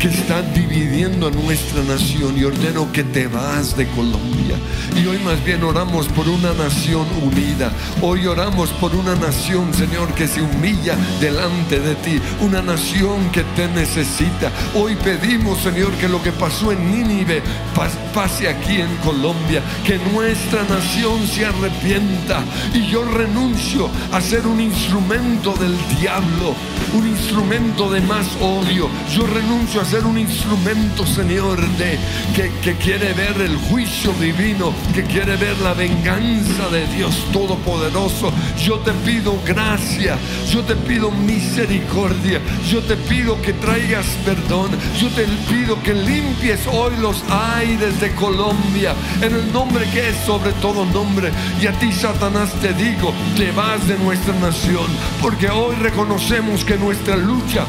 que 0.00 0.08
está 0.08 0.42
dividiendo 0.42 1.28
a 1.28 1.30
nuestra 1.30 1.82
nación 1.82 2.36
y 2.38 2.44
ordeno 2.44 2.90
que 2.92 3.04
te 3.04 3.26
vas 3.26 3.76
de 3.76 3.86
Colombia. 3.88 4.56
Y 4.96 5.06
hoy 5.06 5.18
más 5.18 5.42
bien 5.44 5.62
oramos 5.64 6.08
por 6.08 6.28
una 6.28 6.52
nación 6.52 7.06
unida. 7.22 7.72
Hoy 8.02 8.26
oramos 8.26 8.70
por 8.70 8.94
una 8.94 9.14
nación, 9.14 9.72
Señor, 9.74 10.12
que 10.14 10.28
se 10.28 10.42
humilla 10.42 10.96
delante 11.20 11.80
de 11.80 11.94
ti. 11.96 12.20
Una 12.40 12.62
nación 12.62 13.30
que 13.32 13.42
te 13.56 13.68
necesita. 13.68 14.52
Hoy 14.74 14.94
pedimos, 14.96 15.60
Señor, 15.60 15.92
que 15.92 16.08
lo 16.08 16.22
que 16.22 16.32
pasó 16.32 16.72
en 16.72 16.90
Nínive 16.90 17.42
pase 17.74 18.48
aquí 18.48 18.80
en 18.80 18.96
Colombia. 18.98 19.62
Que 19.84 19.98
nuestra 20.12 20.62
nación 20.64 21.26
se 21.26 21.46
arrepienta. 21.46 22.42
Y 22.72 22.86
yo 22.86 23.04
renuncio 23.04 23.90
a 24.12 24.20
ser 24.20 24.46
un 24.46 24.60
instrumento 24.60 25.52
del 25.54 25.76
diablo. 25.98 26.54
Un 26.94 27.08
instrumento 27.08 27.90
de 27.90 28.00
más 28.02 28.26
odio. 28.40 28.88
Yo 29.12 29.26
renuncio 29.26 29.80
a 29.80 29.84
ser 29.84 30.06
un 30.06 30.18
instrumento, 30.18 31.06
Señor, 31.06 31.60
de 31.76 31.98
que, 32.36 32.50
que 32.62 32.76
quiere 32.76 33.12
ver 33.14 33.40
el 33.40 33.56
juicio 33.56 34.12
divino, 34.20 34.72
que 34.94 35.02
quiere 35.02 35.36
ver 35.36 35.58
la 35.58 35.74
venganza 35.74 36.68
de 36.68 36.86
Dios 36.94 37.26
Todopoderoso. 37.32 38.32
Yo 38.62 38.78
te 38.78 38.92
pido 38.92 39.36
gracia, 39.44 40.16
yo 40.50 40.62
te 40.62 40.76
pido 40.76 41.10
misericordia, 41.10 42.40
yo 42.70 42.80
te 42.82 42.96
pido 42.96 43.40
que 43.42 43.52
traigas 43.54 44.06
perdón, 44.24 44.70
yo 45.00 45.08
te 45.08 45.24
pido 45.52 45.82
que 45.82 45.94
limpies 45.94 46.60
hoy 46.70 46.94
los 47.00 47.22
aires 47.28 47.63
de 47.64 48.14
Colombia 48.14 48.94
en 49.22 49.34
el 49.34 49.50
nombre 49.50 49.86
que 49.90 50.10
es 50.10 50.16
sobre 50.26 50.52
todo 50.60 50.84
nombre. 50.84 51.32
Y 51.62 51.66
a 51.66 51.72
ti, 51.72 51.90
Satanás, 51.92 52.52
te 52.60 52.74
digo, 52.74 53.14
te 53.38 53.52
vas 53.52 53.88
de 53.88 53.96
nuestra 53.98 54.34
nación, 54.34 54.84
porque 55.22 55.48
hoy 55.48 55.74
reconocemos 55.76 56.62
que 56.62 56.76
nuestra 56.76 57.16
lucha 57.16 57.64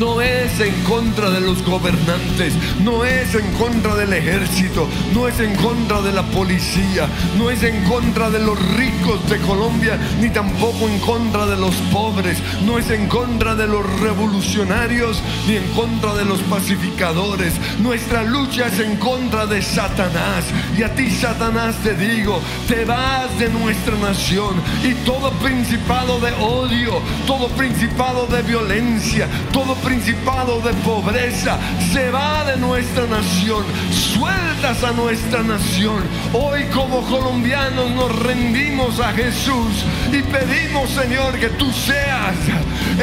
no 0.00 0.22
es 0.22 0.58
en 0.60 0.72
contra 0.84 1.28
de 1.28 1.42
los 1.42 1.62
gobernantes, 1.62 2.54
no 2.82 3.04
es 3.04 3.34
en 3.34 3.52
contra 3.52 3.94
del 3.94 4.14
ejército, 4.14 4.88
no 5.12 5.28
es 5.28 5.38
en 5.40 5.54
contra 5.56 6.00
de 6.00 6.10
la 6.10 6.22
policía, 6.22 7.06
no 7.36 7.50
es 7.50 7.62
en 7.62 7.84
contra 7.84 8.30
de 8.30 8.38
los 8.38 8.58
ricos 8.76 9.28
de 9.28 9.36
Colombia, 9.40 9.98
ni 10.18 10.30
tampoco 10.30 10.88
en 10.88 10.98
contra 11.00 11.44
de 11.44 11.58
los 11.58 11.74
pobres, 11.92 12.38
no 12.64 12.78
es 12.78 12.88
en 12.88 13.08
contra 13.08 13.54
de 13.54 13.66
los 13.66 13.84
revolucionarios, 14.00 15.22
ni 15.46 15.56
en 15.56 15.68
contra 15.74 16.14
de 16.14 16.24
los 16.24 16.40
pacificadores. 16.44 17.52
Nuestra 17.80 18.22
lucha 18.22 18.68
es 18.68 18.80
en 18.80 18.96
contra 18.96 19.44
de 19.44 19.60
Satanás. 19.60 20.46
Y 20.78 20.82
a 20.82 20.94
ti, 20.94 21.10
Satanás, 21.10 21.76
te 21.82 21.94
digo, 21.94 22.40
te 22.66 22.86
vas 22.86 23.38
de 23.38 23.50
nuestra 23.50 23.96
nación 23.98 24.54
y 24.82 24.94
todo 25.04 25.30
principado 25.32 26.18
de 26.20 26.32
odio, 26.40 27.02
todo 27.26 27.48
principado 27.48 28.26
de 28.28 28.40
violencia, 28.42 29.28
todo 29.52 29.74
principado 29.74 29.89
de 29.90 30.72
pobreza 30.84 31.58
se 31.92 32.10
va 32.10 32.44
de 32.44 32.56
nuestra 32.58 33.06
nación. 33.06 33.64
Sueltas 33.90 34.84
a 34.84 34.92
nuestra 34.92 35.42
nación. 35.42 36.04
Hoy 36.32 36.62
como 36.72 37.02
colombianos 37.02 37.90
nos 37.90 38.22
rendimos 38.22 39.00
a 39.00 39.12
Jesús 39.12 39.84
y 40.12 40.22
pedimos, 40.22 40.90
Señor, 40.90 41.36
que 41.40 41.48
tú 41.48 41.72
seas 41.72 42.36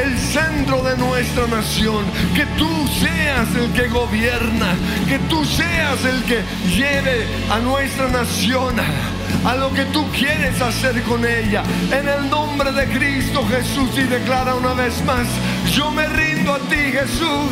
el 0.01 0.17
centro 0.17 0.81
de 0.81 0.95
nuestra 0.95 1.45
nación, 1.47 2.05
que 2.33 2.45
tú 2.57 2.69
seas 3.01 3.53
el 3.55 3.73
que 3.73 3.89
gobierna, 3.89 4.73
que 5.09 5.19
tú 5.27 5.43
seas 5.43 6.05
el 6.05 6.23
que 6.23 6.41
lleve 6.73 7.27
a 7.51 7.59
nuestra 7.59 8.07
nación 8.07 8.75
a 9.45 9.55
lo 9.55 9.73
que 9.73 9.85
tú 9.85 10.05
quieres 10.11 10.61
hacer 10.61 11.01
con 11.03 11.25
ella. 11.25 11.63
En 11.91 12.07
el 12.07 12.29
nombre 12.29 12.71
de 12.71 12.87
Cristo 12.87 13.45
Jesús 13.47 13.89
y 13.97 14.03
declara 14.03 14.55
una 14.55 14.73
vez 14.73 15.03
más, 15.05 15.27
yo 15.73 15.91
me 15.91 16.07
rindo 16.07 16.53
a 16.53 16.59
ti 16.59 16.91
Jesús. 16.91 17.51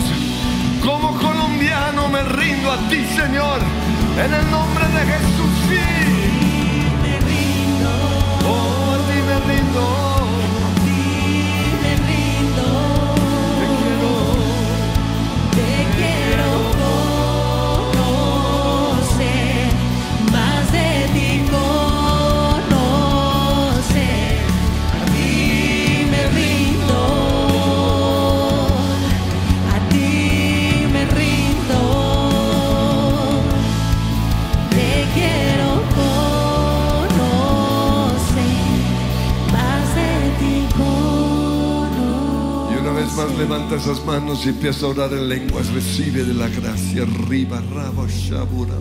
Como 0.84 1.17
colombiano 1.19 2.07
me 2.09 2.23
rindo 2.23 2.71
a 2.71 2.78
ti 2.89 3.05
Señor. 3.15 3.59
En 4.17 4.34
el 4.34 4.49
nombre 4.49 4.86
de 4.88 5.05
Jesús, 5.11 5.51
sí. 5.67 5.80
Oh, 8.47 8.93
a 8.93 9.11
ti 9.11 9.21
me 9.28 9.53
rindo. 9.53 10.24
Más 43.16 43.38
levanta 43.38 43.76
esas 43.76 44.05
manos 44.05 44.45
y 44.45 44.49
empieza 44.49 44.86
a 44.86 44.89
orar 44.89 45.13
en 45.13 45.30
lenguas. 45.30 45.72
Recibe 45.74 46.24
de 46.24 46.34
la 46.34 46.49
gracia. 46.49 47.03
Arriba, 47.03 47.61
raba, 47.74 48.07
shabura, 48.07 48.76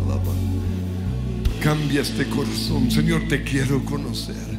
Cambia 1.63 2.03
este 2.03 2.29
corazón. 2.29 2.91
Señor, 2.91 3.23
te 3.29 3.43
quiero 3.43 3.85
conocer. 3.85 4.55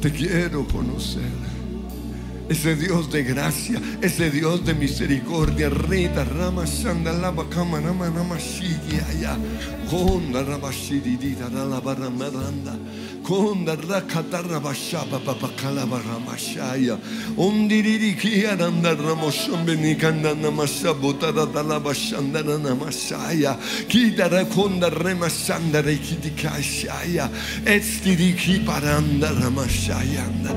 Te 0.00 0.10
quiero 0.10 0.66
conocer 0.66 1.42
ese 2.48 2.76
Dios 2.76 3.10
de 3.10 3.22
gracia, 3.22 3.80
ese 4.02 4.30
Dios 4.30 4.64
de 4.64 4.74
misericordia. 4.74 5.70
Rita, 5.70 6.24
Rama, 6.24 6.64
Shanda, 6.66 7.12
Lava, 7.12 7.48
Kama, 7.48 7.80
Nama, 7.80 8.10
Nama, 8.10 8.36
Shigi, 8.36 9.00
Aya, 9.08 9.38
Honda, 9.90 10.42
Rama, 10.42 10.70
Shidi, 10.70 11.34
Rala, 11.34 11.80
Barra, 11.80 12.10
Maranda. 12.10 12.76
Konda 13.22 13.76
rakatara 13.76 14.60
bashaba 14.60 15.18
babakala 15.24 15.86
baramashaya. 15.86 16.98
Ondiriri 17.36 18.16
kiaranda 18.16 18.96
ramoshon 18.96 19.64
benikanda 19.64 20.34
namasabotara 20.34 21.46
dalabashandara 21.46 22.58
namasaya. 22.58 23.56
Kidara 23.88 24.44
konda 24.46 24.90
remasanda 24.90 25.82
rekidikashaya. 25.82 27.30
Etstiri 27.64 28.34
kiparanda 28.34 29.30
ramashayanda. 29.40 30.50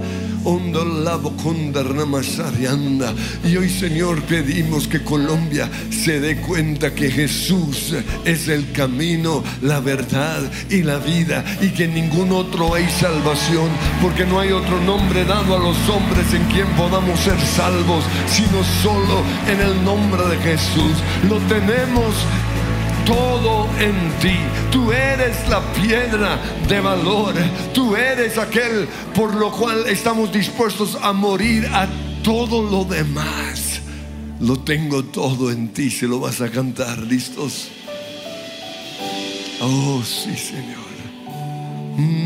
Ondolabo 0.43 1.37
konda 1.37 1.83
ramasarianda. 1.83 3.13
Y 3.43 3.57
hoy 3.57 3.69
Señor 3.69 4.21
pedimos 4.23 4.87
que 4.87 5.03
Colombia 5.03 5.69
se 5.91 6.19
dé 6.19 6.37
cuenta 6.37 6.95
que 6.95 7.11
Jesús 7.11 7.93
es 8.25 8.47
el 8.47 8.71
camino, 8.71 9.43
la 9.61 9.79
verdad 9.79 10.41
y 10.69 10.81
la 10.81 10.97
vida 10.97 11.45
y 11.61 11.69
que 11.69 11.87
ningún 11.87 12.31
hay 12.73 12.89
salvación, 12.89 13.69
porque 14.01 14.25
no 14.25 14.39
hay 14.39 14.51
otro 14.51 14.79
nombre 14.81 15.25
dado 15.25 15.55
a 15.55 15.59
los 15.59 15.77
hombres 15.89 16.33
en 16.33 16.43
quien 16.45 16.67
podamos 16.75 17.19
ser 17.19 17.39
salvos, 17.39 18.05
sino 18.27 18.63
solo 18.81 19.21
en 19.47 19.59
el 19.59 19.83
nombre 19.83 20.23
de 20.27 20.37
Jesús. 20.37 20.93
Lo 21.29 21.37
tenemos 21.47 22.15
todo 23.05 23.67
en 23.79 23.93
ti. 24.19 24.37
Tú 24.71 24.91
eres 24.91 25.47
la 25.49 25.61
piedra 25.73 26.39
de 26.67 26.79
valor. 26.79 27.33
Tú 27.73 27.95
eres 27.95 28.37
aquel 28.37 28.87
por 29.13 29.35
lo 29.35 29.51
cual 29.51 29.87
estamos 29.87 30.31
dispuestos 30.31 30.97
a 31.01 31.13
morir 31.13 31.67
a 31.67 31.87
todo 32.23 32.63
lo 32.63 32.85
demás. 32.85 33.81
Lo 34.39 34.57
tengo 34.59 35.03
todo 35.03 35.51
en 35.51 35.69
ti. 35.69 35.91
Se 35.91 36.07
lo 36.07 36.19
vas 36.19 36.41
a 36.41 36.49
cantar. 36.49 36.99
¿Listos? 36.99 37.69
Oh, 39.61 40.01
sí, 40.03 40.35
Señor. 40.35 40.85
Mm. 41.97 42.24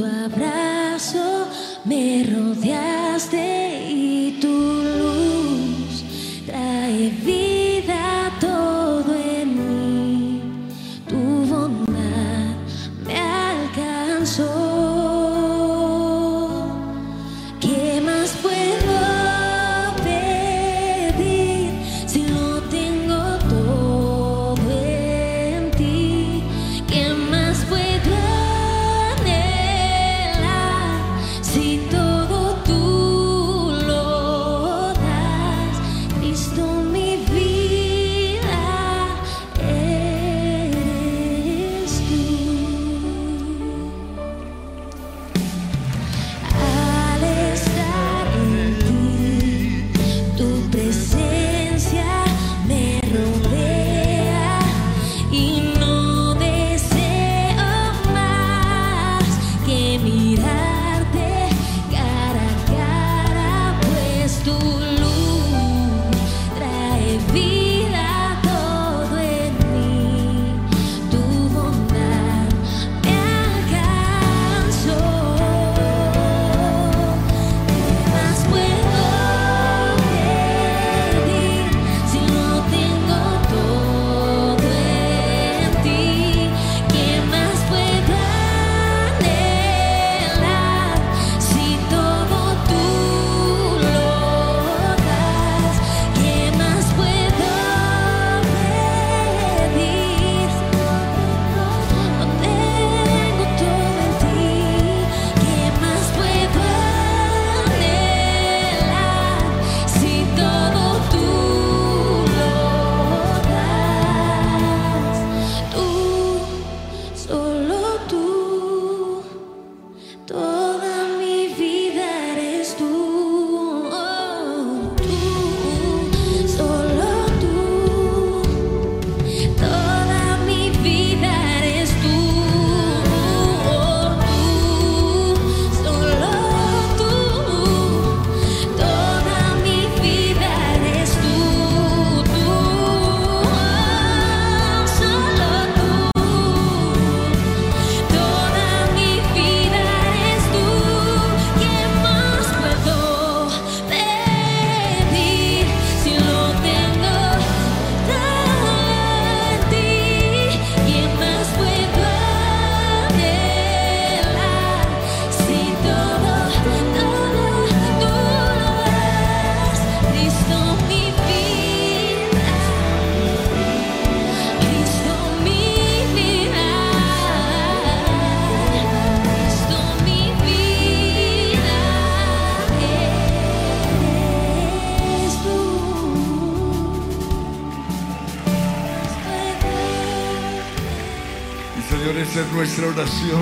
Con 0.00 0.30
tu 0.30 0.69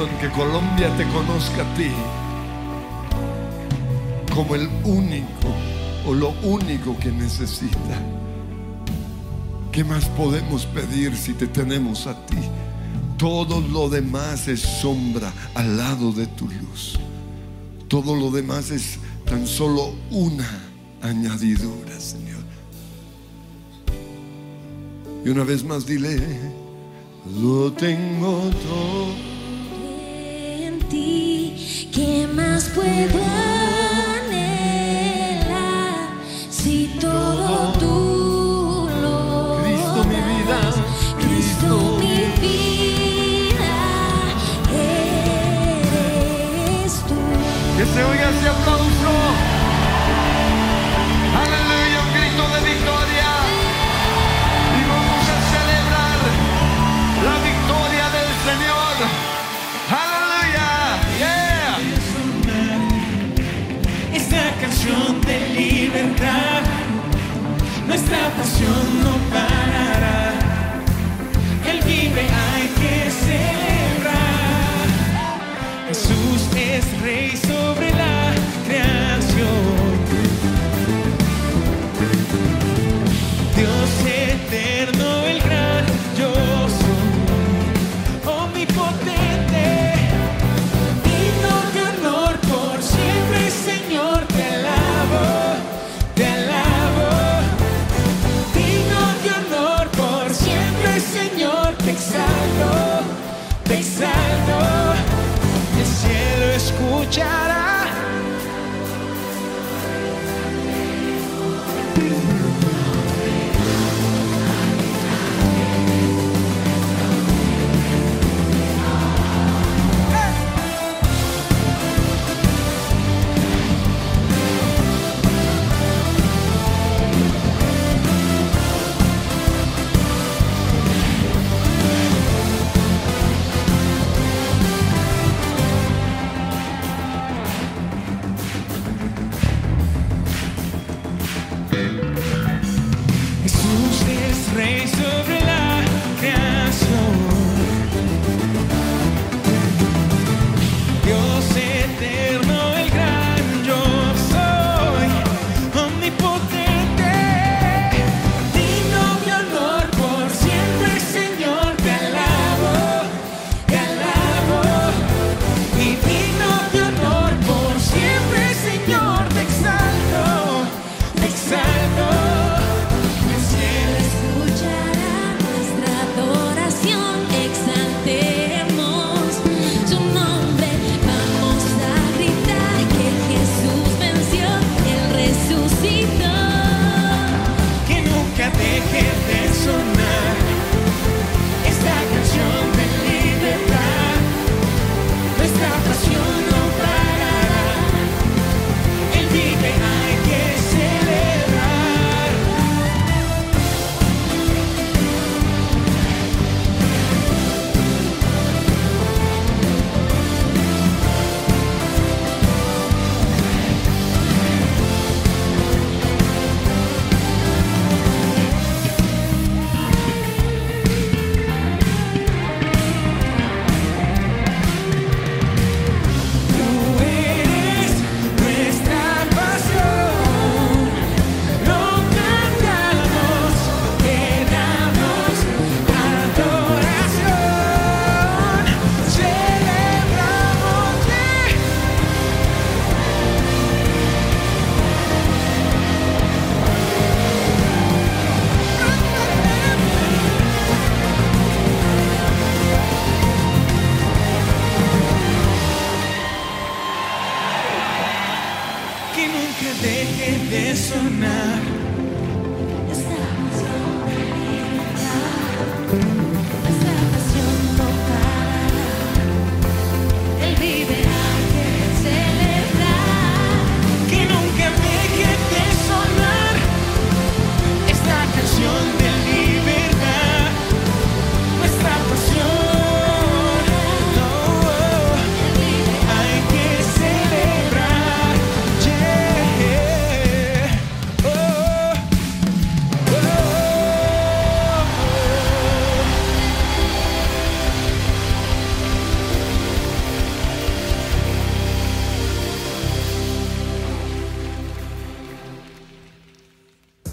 que 0.07 0.28
Colombia 0.30 0.96
te 0.96 1.05
conozca 1.09 1.62
a 1.62 1.74
ti 1.74 1.90
como 4.32 4.55
el 4.55 4.68
único 4.84 5.49
o 6.07 6.14
lo 6.14 6.30
único 6.42 6.96
que 6.99 7.11
necesita. 7.11 7.99
¿Qué 9.72 9.82
más 9.82 10.05
podemos 10.11 10.66
pedir 10.66 11.16
si 11.16 11.32
te 11.32 11.49
tenemos 11.49 12.07
a 12.07 12.14
ti? 12.26 12.38
Todo 13.16 13.61
lo 13.61 13.88
demás 13.88 14.46
es 14.46 14.61
sombra 14.61 15.32
al 15.55 15.76
lado 15.76 16.12
de 16.12 16.28
tu 16.28 16.46
luz. 16.46 16.96
Todo 17.88 18.14
lo 18.14 18.30
demás 18.30 18.70
es 18.70 18.99
tan 19.24 19.46
solo 19.46 19.94
una 20.11 20.49
añadidura, 21.03 21.99
Señor. 21.99 22.44
Y 25.24 25.28
una 25.28 25.42
vez 25.42 25.64
más 25.64 25.84
dile, 25.84 26.20
lo 27.40 27.72
tengo 27.72 28.49
todo. 28.62 29.28
Se 47.95 48.05
oiga 48.05 48.30
ese 48.30 48.49
aplauso. 48.49 48.97
Nuestra 67.99 68.30
pasión 68.36 69.03
no 69.03 69.11
parará. 69.28 70.07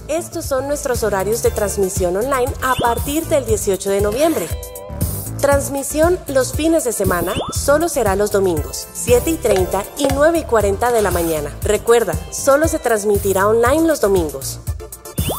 Estos 0.08 0.46
son 0.46 0.68
nuestros 0.68 1.02
horarios 1.02 1.42
de 1.42 1.50
transmisión 1.50 2.16
online 2.16 2.52
a 2.62 2.76
partir 2.76 3.26
del 3.26 3.44
18 3.46 3.90
de 3.90 4.02
noviembre. 4.02 4.48
Transmisión 5.42 6.20
los 6.28 6.54
fines 6.54 6.84
de 6.84 6.92
semana 6.92 7.34
solo 7.52 7.90
será 7.90 8.16
los 8.16 8.32
domingos, 8.32 8.88
7 8.94 9.32
y 9.32 9.38
30 9.38 9.84
y 9.98 10.08
9 10.14 10.40
y 10.40 10.44
40 10.44 10.92
de 10.92 11.02
la 11.02 11.10
mañana. 11.10 11.50
Recuerda, 11.64 12.14
solo 12.32 12.68
se 12.68 12.78
transmitirá 12.78 13.48
online 13.48 13.88
los 13.88 14.00
domingos. 14.00 14.60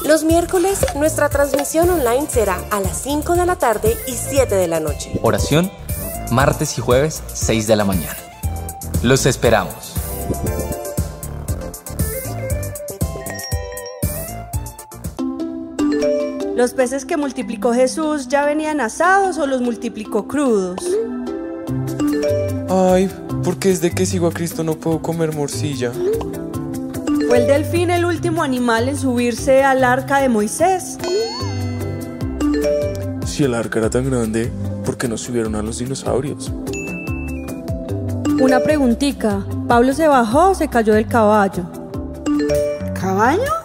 Los 0.04 0.24
miércoles, 0.24 0.84
nuestra 0.96 1.28
transmisión 1.28 1.88
online 1.88 2.28
será 2.28 2.58
a 2.70 2.80
las 2.80 3.00
5 3.02 3.34
de 3.34 3.46
la 3.46 3.56
tarde 3.56 3.96
y 4.08 4.12
7 4.12 4.52
de 4.52 4.66
la 4.66 4.80
noche. 4.80 5.12
Oración, 5.22 5.70
martes 6.32 6.76
y 6.76 6.80
jueves, 6.80 7.22
6 7.32 7.68
de 7.68 7.76
la 7.76 7.84
mañana. 7.84 8.16
Los 9.02 9.26
esperamos. 9.26 9.94
¿Los 16.57 16.72
peces 16.72 17.04
que 17.04 17.18
multiplicó 17.18 17.74
Jesús 17.74 18.28
ya 18.28 18.46
venían 18.46 18.80
asados 18.80 19.36
o 19.36 19.46
los 19.46 19.61
multiplicó 19.61 20.26
crudos? 20.26 20.78
Ay, 22.70 23.11
porque 23.44 23.68
desde 23.68 23.90
que 23.90 24.07
sigo 24.07 24.26
a 24.26 24.32
Cristo 24.32 24.64
no 24.64 24.74
puedo 24.74 25.02
comer 25.02 25.34
morcilla. 25.34 25.92
¿Fue 27.28 27.36
el 27.36 27.46
delfín 27.46 27.90
el 27.90 28.07
último 28.07 28.42
animal 28.42 28.88
en 28.88 28.96
subirse 28.96 29.62
al 29.64 29.84
arca 29.84 30.22
de 30.22 30.30
Moisés? 30.30 30.96
Si 33.26 33.44
el 33.44 33.52
arca 33.52 33.80
era 33.80 33.90
tan 33.90 34.09
grande, 34.09 34.50
¿por 34.86 34.96
qué 34.96 35.09
no 35.09 35.18
subieron 35.18 35.57
a 35.57 35.62
los 35.62 35.78
dinosaurios? 35.78 36.50
Una 38.40 38.61
preguntica. 38.61 39.44
¿Pablo 39.68 39.92
se 39.92 40.09
bajó 40.09 40.52
o 40.52 40.54
se 40.54 40.68
cayó 40.68 40.94
del 40.94 41.07
caballo? 41.07 41.64
¿Caballo? 42.98 43.55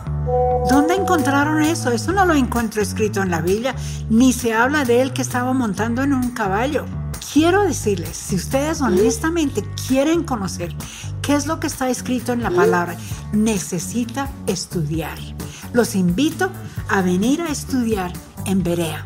¿Dónde 0.72 0.96
encontraron 0.96 1.62
eso? 1.62 1.92
Eso 1.92 2.14
no 2.14 2.26
lo 2.26 2.34
encuentro 2.34 2.82
escrito 2.82 3.22
en 3.22 3.30
la 3.30 3.42
Biblia, 3.42 3.76
ni 4.10 4.32
se 4.32 4.54
habla 4.54 4.86
de 4.86 5.02
él 5.02 5.12
que 5.12 5.22
estaba 5.22 5.52
montando 5.52 6.02
en 6.02 6.14
un 6.14 6.32
caballo. 6.32 6.86
Quiero 7.34 7.64
decirles, 7.64 8.16
si 8.16 8.38
ustedes 8.38 8.80
honestamente 8.80 9.66
quieren 9.86 10.24
conocer 10.24 10.74
qué 11.22 11.36
es 11.36 11.46
lo 11.46 11.60
que 11.60 11.68
está 11.68 11.90
escrito 11.90 12.32
en 12.32 12.42
la 12.42 12.52
palabra, 12.52 12.96
necesita 13.34 14.32
estudiar. 14.48 15.18
Los 15.74 15.94
invito 15.94 16.50
a 16.88 17.02
venir 17.02 17.42
a 17.42 17.50
estudiar 17.50 18.14
en 18.46 18.64
Berea. 18.64 19.04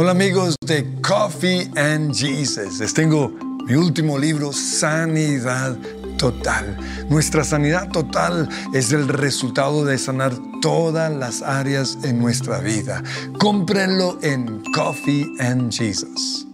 Hola 0.00 0.12
amigos 0.12 0.54
de 0.64 0.86
Coffee 1.02 1.68
and 1.74 2.14
Jesus. 2.14 2.78
Les 2.78 2.94
tengo 2.94 3.30
mi 3.66 3.74
último 3.74 4.16
libro, 4.16 4.52
Sanidad 4.52 5.76
Total. 6.16 6.76
Nuestra 7.10 7.42
sanidad 7.42 7.90
total 7.90 8.48
es 8.72 8.92
el 8.92 9.08
resultado 9.08 9.84
de 9.84 9.98
sanar 9.98 10.34
todas 10.62 11.12
las 11.12 11.42
áreas 11.42 11.98
en 12.04 12.20
nuestra 12.20 12.60
vida. 12.60 13.02
Cómprenlo 13.40 14.20
en 14.22 14.62
Coffee 14.72 15.26
and 15.40 15.72
Jesus. 15.72 16.47